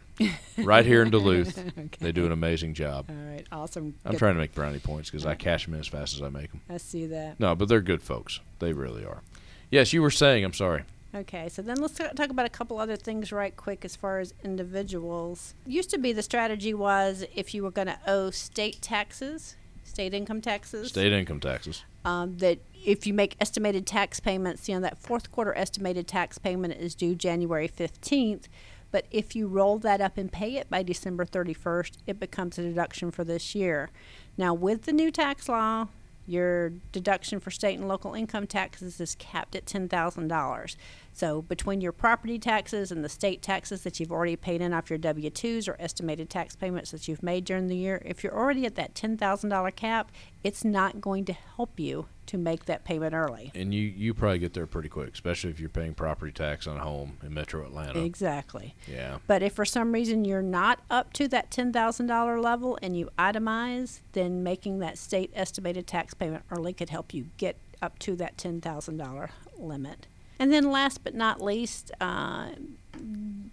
right 0.57 0.85
here 0.85 1.03
in 1.03 1.11
Duluth. 1.11 1.57
Okay. 1.77 1.89
They 1.99 2.11
do 2.11 2.25
an 2.25 2.31
amazing 2.31 2.73
job. 2.73 3.05
All 3.09 3.15
right, 3.15 3.45
awesome. 3.51 3.95
I'm 4.03 4.13
Good. 4.13 4.17
trying 4.17 4.33
to 4.33 4.39
make 4.39 4.55
brownie 4.55 4.79
points 4.79 5.09
because 5.11 5.25
I 5.25 5.35
cash 5.35 5.65
them 5.65 5.75
in 5.75 5.79
as 5.79 5.87
fast 5.87 6.15
as 6.15 6.21
I 6.23 6.29
make 6.29 6.51
them. 6.51 6.61
I 6.69 6.77
see 6.77 7.05
that. 7.07 7.39
No, 7.39 7.55
but 7.55 7.69
they're 7.69 7.81
good 7.81 8.01
folks. 8.01 8.39
They 8.59 8.73
really 8.73 9.05
are. 9.05 9.21
Yes, 9.69 9.93
you 9.93 10.01
were 10.01 10.11
saying. 10.11 10.43
I'm 10.43 10.53
sorry. 10.53 10.83
Okay, 11.15 11.47
so 11.49 11.61
then 11.61 11.77
let's 11.77 11.93
ta- 11.95 12.09
talk 12.09 12.29
about 12.29 12.45
a 12.45 12.49
couple 12.49 12.79
other 12.79 12.95
things 12.97 13.31
right 13.31 13.55
quick 13.55 13.85
as 13.85 13.95
far 13.95 14.19
as 14.19 14.33
individuals. 14.43 15.53
Used 15.65 15.89
to 15.91 15.97
be 15.97 16.11
the 16.13 16.21
strategy 16.21 16.73
was 16.73 17.25
if 17.33 17.53
you 17.53 17.63
were 17.63 17.71
going 17.71 17.87
to 17.87 17.97
owe 18.05 18.29
state 18.29 18.81
taxes, 18.81 19.55
state 19.83 20.13
income 20.13 20.41
taxes, 20.41 20.89
State 20.89 21.13
income 21.13 21.39
taxes. 21.39 21.83
um, 22.05 22.37
that 22.39 22.59
if 22.85 23.07
you 23.07 23.13
make 23.13 23.35
estimated 23.39 23.87
tax 23.87 24.19
payments, 24.19 24.67
you 24.67 24.75
know, 24.75 24.81
that 24.81 24.97
fourth 24.99 25.31
quarter 25.31 25.55
estimated 25.57 26.07
tax 26.07 26.37
payment 26.37 26.73
is 26.75 26.93
due 26.93 27.15
January 27.15 27.67
15th. 27.69 28.43
But 28.91 29.05
if 29.11 29.35
you 29.35 29.47
roll 29.47 29.79
that 29.79 29.99
up 29.99 30.17
and 30.17 30.31
pay 30.31 30.55
it 30.55 30.69
by 30.69 30.81
December 30.83 31.25
31st, 31.25 31.93
it 32.05 32.19
becomes 32.19 32.57
a 32.57 32.61
deduction 32.63 33.11
for 33.11 33.23
this 33.25 33.53
year. 33.55 33.89
Now, 34.37 34.53
with 34.53 34.83
the 34.83 34.93
new 34.93 35.11
tax 35.11 35.49
law, 35.49 35.87
your 36.27 36.69
deduction 36.91 37.39
for 37.39 37.49
state 37.49 37.79
and 37.79 37.87
local 37.87 38.13
income 38.13 38.45
taxes 38.45 38.99
is 38.99 39.15
capped 39.15 39.55
at 39.55 39.65
$10,000. 39.65 40.75
So 41.17 41.41
between 41.41 41.81
your 41.81 41.93
property 41.93 42.37
taxes 42.37 42.91
and 42.91 43.03
the 43.03 43.09
state 43.09 43.41
taxes 43.41 43.81
that 43.81 43.99
you've 43.99 44.11
already 44.11 44.35
paid 44.35 44.61
in 44.61 44.71
off 44.71 44.91
your 44.91 44.99
W 44.99 45.31
2s 45.31 45.67
or 45.67 45.75
estimated 45.79 46.29
tax 46.29 46.55
payments 46.55 46.91
that 46.91 47.07
you've 47.07 47.23
made 47.23 47.43
during 47.43 47.65
the 47.65 47.75
year, 47.75 48.03
if 48.05 48.23
you're 48.23 48.37
already 48.37 48.67
at 48.67 48.75
that 48.75 48.93
$10,000 48.93 49.75
cap, 49.75 50.11
it's 50.43 50.63
not 50.63 51.01
going 51.01 51.25
to 51.25 51.33
help 51.33 51.79
you 51.79 52.05
to 52.27 52.37
make 52.37 52.65
that 52.65 52.83
payment 52.83 53.15
early. 53.15 53.51
And 53.55 53.73
you, 53.73 53.81
you 53.81 54.13
probably 54.13 54.37
get 54.37 54.53
there 54.53 54.67
pretty 54.67 54.89
quick, 54.89 55.11
especially 55.11 55.49
if 55.49 55.59
you're 55.59 55.69
paying 55.69 55.95
property 55.95 56.31
tax 56.31 56.67
on 56.67 56.77
a 56.77 56.81
home 56.81 57.17
in 57.23 57.33
Metro 57.33 57.65
Atlanta. 57.65 57.99
Exactly. 58.03 58.75
Yeah. 58.85 59.17
But 59.25 59.41
if 59.41 59.53
for 59.53 59.65
some 59.65 59.93
reason 59.93 60.23
you're 60.23 60.43
not 60.43 60.81
up 60.91 61.13
to 61.13 61.27
that 61.29 61.49
$10,000 61.49 62.43
level 62.43 62.77
and 62.83 62.95
you 62.95 63.09
itemize, 63.17 64.01
then 64.11 64.43
making 64.43 64.77
that 64.79 64.99
state 64.99 65.31
estimated 65.33 65.87
tax 65.87 66.13
payment 66.13 66.43
early 66.51 66.73
could 66.73 66.91
help 66.91 67.11
you 67.11 67.29
get 67.37 67.57
up 67.81 67.97
to 67.99 68.15
that 68.17 68.37
$10,000 68.37 69.29
limit. 69.57 70.05
And 70.39 70.51
then 70.51 70.71
last 70.71 71.03
but 71.03 71.15
not 71.15 71.41
least, 71.41 71.91
uh, 71.99 72.49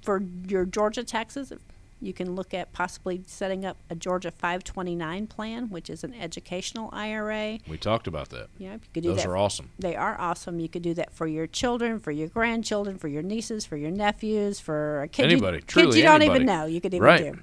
for 0.02 0.22
your 0.46 0.64
Georgia 0.64 1.02
taxes, 1.04 1.52
you 2.00 2.12
can 2.12 2.34
look 2.34 2.52
at 2.52 2.72
possibly 2.72 3.22
setting 3.26 3.64
up 3.64 3.78
a 3.88 3.94
Georgia 3.94 4.30
529 4.30 5.26
plan, 5.26 5.70
which 5.70 5.88
is 5.88 6.04
an 6.04 6.12
educational 6.14 6.90
IRA. 6.92 7.58
We 7.66 7.78
talked 7.78 8.06
about 8.06 8.28
that. 8.30 8.48
Yeah, 8.58 8.74
you 8.74 8.80
could 8.92 9.02
do 9.02 9.08
Those 9.10 9.18
that. 9.18 9.26
are 9.28 9.36
awesome. 9.38 9.70
They 9.78 9.96
are 9.96 10.20
awesome. 10.20 10.60
You 10.60 10.68
could 10.68 10.82
do 10.82 10.92
that 10.94 11.12
for 11.14 11.26
your 11.26 11.46
children, 11.46 11.98
for 12.00 12.10
your 12.10 12.28
grandchildren, 12.28 12.98
for 12.98 13.08
your 13.08 13.22
nieces, 13.22 13.64
for 13.64 13.76
your 13.78 13.90
nephews, 13.90 14.60
for 14.60 15.02
a 15.02 15.08
kid 15.08 15.24
Anybody, 15.24 15.58
you, 15.58 15.60
kids 15.62 15.72
truly 15.72 15.98
you 15.98 16.04
don't 16.04 16.22
even 16.22 16.44
know. 16.44 16.66
You 16.66 16.80
could 16.82 16.92
even 16.92 17.04
Right. 17.06 17.32
do. 17.32 17.38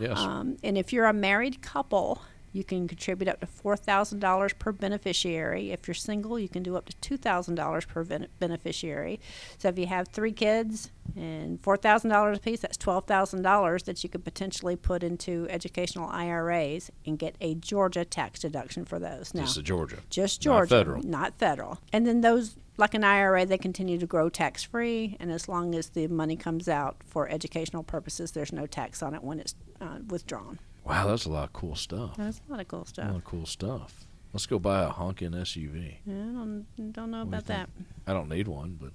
Yes. 0.00 0.18
Um, 0.18 0.56
and 0.64 0.76
if 0.76 0.92
you're 0.92 1.06
a 1.06 1.12
married 1.12 1.62
couple, 1.62 2.22
you 2.52 2.64
can 2.64 2.88
contribute 2.88 3.28
up 3.28 3.40
to 3.40 3.46
four 3.46 3.76
thousand 3.76 4.18
dollars 4.20 4.52
per 4.54 4.72
beneficiary. 4.72 5.70
If 5.70 5.86
you're 5.86 5.94
single, 5.94 6.38
you 6.38 6.48
can 6.48 6.62
do 6.62 6.76
up 6.76 6.86
to 6.86 6.96
two 6.96 7.16
thousand 7.16 7.54
dollars 7.54 7.84
per 7.84 8.04
ben- 8.04 8.26
beneficiary. 8.38 9.20
So 9.58 9.68
if 9.68 9.78
you 9.78 9.86
have 9.86 10.08
three 10.08 10.32
kids 10.32 10.90
and 11.16 11.60
four 11.62 11.76
thousand 11.76 12.10
dollars 12.10 12.38
apiece, 12.38 12.60
that's 12.60 12.76
twelve 12.76 13.06
thousand 13.06 13.42
dollars 13.42 13.84
that 13.84 14.02
you 14.02 14.10
could 14.10 14.24
potentially 14.24 14.76
put 14.76 15.02
into 15.02 15.46
educational 15.50 16.08
IRAs 16.08 16.90
and 17.06 17.18
get 17.18 17.36
a 17.40 17.54
Georgia 17.54 18.04
tax 18.04 18.40
deduction 18.40 18.84
for 18.84 18.98
those. 18.98 19.32
Now, 19.34 19.42
Just 19.42 19.62
Georgia. 19.64 19.98
just 20.10 20.40
Georgia. 20.40 20.74
Not 20.74 20.78
federal. 20.78 21.02
not 21.04 21.38
federal. 21.38 21.78
And 21.92 22.06
then 22.06 22.20
those, 22.20 22.56
like 22.76 22.94
an 22.94 23.04
IRA, 23.04 23.46
they 23.46 23.58
continue 23.58 23.98
to 23.98 24.06
grow 24.06 24.28
tax 24.28 24.62
free, 24.64 25.16
and 25.20 25.30
as 25.30 25.48
long 25.48 25.74
as 25.74 25.90
the 25.90 26.06
money 26.08 26.36
comes 26.36 26.68
out 26.68 26.96
for 27.06 27.28
educational 27.28 27.82
purposes, 27.82 28.32
there's 28.32 28.52
no 28.52 28.66
tax 28.66 29.02
on 29.02 29.14
it 29.14 29.22
when 29.22 29.38
it's 29.40 29.54
uh, 29.80 29.98
withdrawn. 30.08 30.58
Wow, 30.84 31.06
that's 31.06 31.24
a 31.26 31.30
lot 31.30 31.44
of 31.44 31.52
cool 31.52 31.74
stuff. 31.76 32.16
That's 32.16 32.40
a 32.48 32.50
lot 32.50 32.60
of 32.60 32.68
cool 32.68 32.84
stuff. 32.84 33.04
A 33.08 33.12
lot 33.12 33.16
of 33.18 33.24
cool 33.24 33.46
stuff. 33.46 34.06
Let's 34.32 34.46
go 34.46 34.58
buy 34.58 34.82
a 34.84 34.88
honking 34.88 35.32
SUV. 35.32 35.96
Yeah, 36.06 36.14
I 36.14 36.16
don't, 36.16 36.66
don't 36.92 37.10
know 37.10 37.18
What 37.18 37.24
do 37.24 37.28
about 37.28 37.46
that. 37.46 37.68
I 38.06 38.12
don't 38.12 38.28
need 38.28 38.48
one, 38.48 38.78
but 38.80 38.88
it 38.88 38.94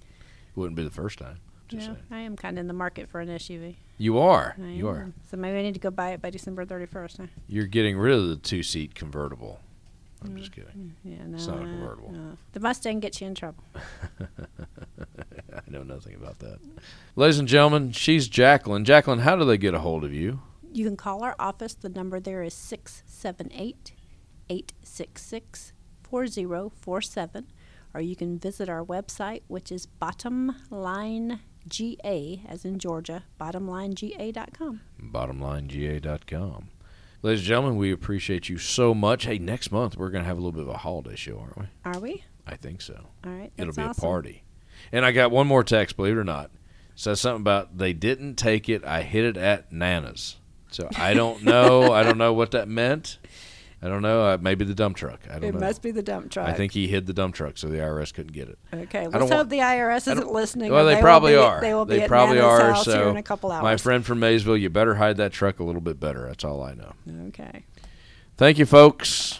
wouldn't 0.56 0.76
be 0.76 0.84
the 0.84 0.90
first 0.90 1.20
time. 1.20 1.38
Just. 1.68 1.90
I 2.12 2.20
am 2.20 2.36
kind 2.36 2.58
of 2.58 2.62
in 2.62 2.68
the 2.68 2.74
market 2.74 3.10
for 3.10 3.20
an 3.22 3.28
SUV. 3.30 3.76
You 3.98 4.20
are. 4.20 4.56
I 4.62 4.68
You 4.70 4.88
are. 4.88 5.12
So 5.30 5.36
maybe 5.38 5.58
I 5.58 5.62
need 5.64 5.74
to 5.74 5.80
go 5.80 5.90
buy 5.90 6.12
it 6.12 6.22
by 6.22 6.30
December 6.30 6.64
31st. 6.66 7.18
Huh? 7.18 7.26
You're 7.48 7.66
getting 7.66 7.98
rid 7.98 8.14
of 8.16 8.28
the 8.28 8.36
two 8.36 8.62
seat 8.64 8.94
convertible. 8.94 9.60
I'm 10.24 10.38
just 10.38 10.52
Mm. 10.52 10.56
kidding. 10.56 10.96
Yeah, 11.04 11.26
no. 11.28 11.36
It's 11.36 11.48
not 11.48 11.58
a 11.58 11.62
convertible. 11.62 12.12
no. 12.12 12.38
The 12.54 12.60
Mustang 12.60 13.00
gets 13.00 13.20
you 13.20 13.28
in 13.28 13.36
trouble. 13.36 13.64
I 14.20 15.62
know 15.68 15.84
nothing 15.84 16.16
about 16.16 16.40
that. 16.40 16.60
Ladies 17.16 17.40
and 17.40 17.48
gentlemen, 17.48 17.92
she's 17.92 18.28
Jacqueline. 18.28 18.86
Jacqueline, 18.86 19.20
how 19.20 19.36
do 19.36 19.46
they 19.46 19.58
get 19.58 19.74
a 19.74 19.80
hold 19.80 20.04
of 20.04 20.14
you? 20.14 20.42
You 20.76 20.84
can 20.84 20.98
call 20.98 21.24
our 21.24 21.38
office. 21.40 21.74
The 21.74 21.88
number 21.88 22.20
there 22.20 22.44
is 22.44 22.54
678 22.54 23.94
866 24.50 25.72
4047. 26.04 27.48
Or 27.94 28.02
you 28.02 28.18
can 28.18 28.38
visit 28.38 28.68
our 28.68 28.84
website, 28.84 29.44
which 29.48 29.72
is 29.72 29.88
bottomlinega, 30.02 31.40
as 32.46 32.66
in 32.66 32.78
Georgia, 32.78 33.24
bottomlinega.com. 33.40 34.82
BottomlineGA.com. 35.02 36.70
Ladies 37.22 37.40
and 37.40 37.48
gentlemen, 37.48 37.78
we 37.78 37.94
appreciate 37.94 38.50
you 38.50 38.58
so 38.58 38.94
much. 38.94 39.24
Hey, 39.24 39.40
next 39.40 39.72
month 39.72 39.96
we're 39.96 40.10
going 40.10 40.26
to 40.26 40.28
have 40.28 40.38
a 40.38 40.42
little 40.42 40.52
bit 40.52 40.64
of 40.64 40.68
a 40.68 40.80
holiday 40.80 41.16
show, 41.16 41.40
aren't 41.40 41.58
we? 41.58 41.68
Are 41.86 42.00
we? 42.02 42.26
I 42.46 42.58
think 42.58 42.82
so. 42.82 43.08
All 43.24 43.32
right. 43.32 43.54
It'll 43.56 43.74
be 43.74 43.82
awesome. 43.82 44.04
a 44.04 44.08
party. 44.08 44.44
And 44.92 45.06
I 45.06 45.14
got 45.14 45.32
one 45.32 45.48
more 45.48 45.64
text, 45.64 45.96
believe 45.96 46.18
it 46.18 46.20
or 46.20 46.26
not. 46.26 46.52
says 46.96 47.22
something 47.22 47.44
about 47.44 47.78
they 47.78 47.94
didn't 47.94 48.36
take 48.36 48.68
it. 48.68 48.84
I 48.84 49.04
hit 49.04 49.24
it 49.24 49.38
at 49.38 49.72
Nana's. 49.72 50.36
So 50.76 50.90
I 50.98 51.14
don't 51.14 51.42
know. 51.44 51.94
I 51.94 52.04
don't 52.04 52.18
know 52.18 52.34
what 52.34 52.52
that 52.52 52.68
meant. 52.68 53.18
I 53.82 53.88
don't 53.88 54.02
know. 54.02 54.24
Uh, 54.26 54.38
maybe 54.42 54.66
the 54.66 54.74
dump 54.76 54.98
truck. 54.98 55.22
I 55.30 55.36
don't 55.36 55.44
It 55.46 55.54
know. 55.54 55.60
must 55.62 55.82
be 55.82 55.92
the 55.92 56.02
dump 56.02 56.32
truck. 56.32 56.50
I 56.50 56.54
think 56.54 56.74
he 56.74 56.88
hid 56.88 57.06
the 57.06 57.14
dump 57.14 57.34
truck 57.34 57.58
so 57.58 57.68
the 57.68 57.78
IRS 57.78 58.14
couldn't 58.14 58.34
get 58.34 58.50
it. 58.50 58.58
Okay, 58.74 59.04
don't 59.04 59.14
let's 59.14 59.24
hope 59.30 59.32
want- 59.32 59.50
the 59.52 59.60
IRS 59.60 60.12
isn't 60.12 60.32
listening. 60.34 60.72
Well, 60.74 60.82
or 60.86 60.90
they 60.90 60.96
will 60.96 61.02
probably 61.02 61.32
be- 61.34 61.38
are. 61.38 61.62
They 61.62 61.74
will 61.74 61.86
be 61.86 62.02
at 62.02 62.10
probably 62.10 62.38
Nana's 62.40 62.60
are. 62.60 62.72
house 62.74 62.86
so 62.86 62.92
here 62.98 63.08
in 63.10 63.16
a 63.18 63.24
couple 63.24 63.52
hours. 63.54 63.64
my 63.64 63.78
friend 63.78 64.06
from 64.06 64.20
Maysville, 64.20 64.58
you 64.58 64.70
better 64.70 64.96
hide 64.96 65.16
that 65.18 65.32
truck 65.32 65.60
a 65.60 65.64
little 65.64 65.82
bit 65.82 65.98
better. 65.98 66.28
That's 66.28 66.44
all 66.44 66.62
I 66.62 66.74
know. 66.74 66.92
Okay. 67.28 67.64
Thank 68.38 68.58
you, 68.58 68.66
folks. 68.66 69.40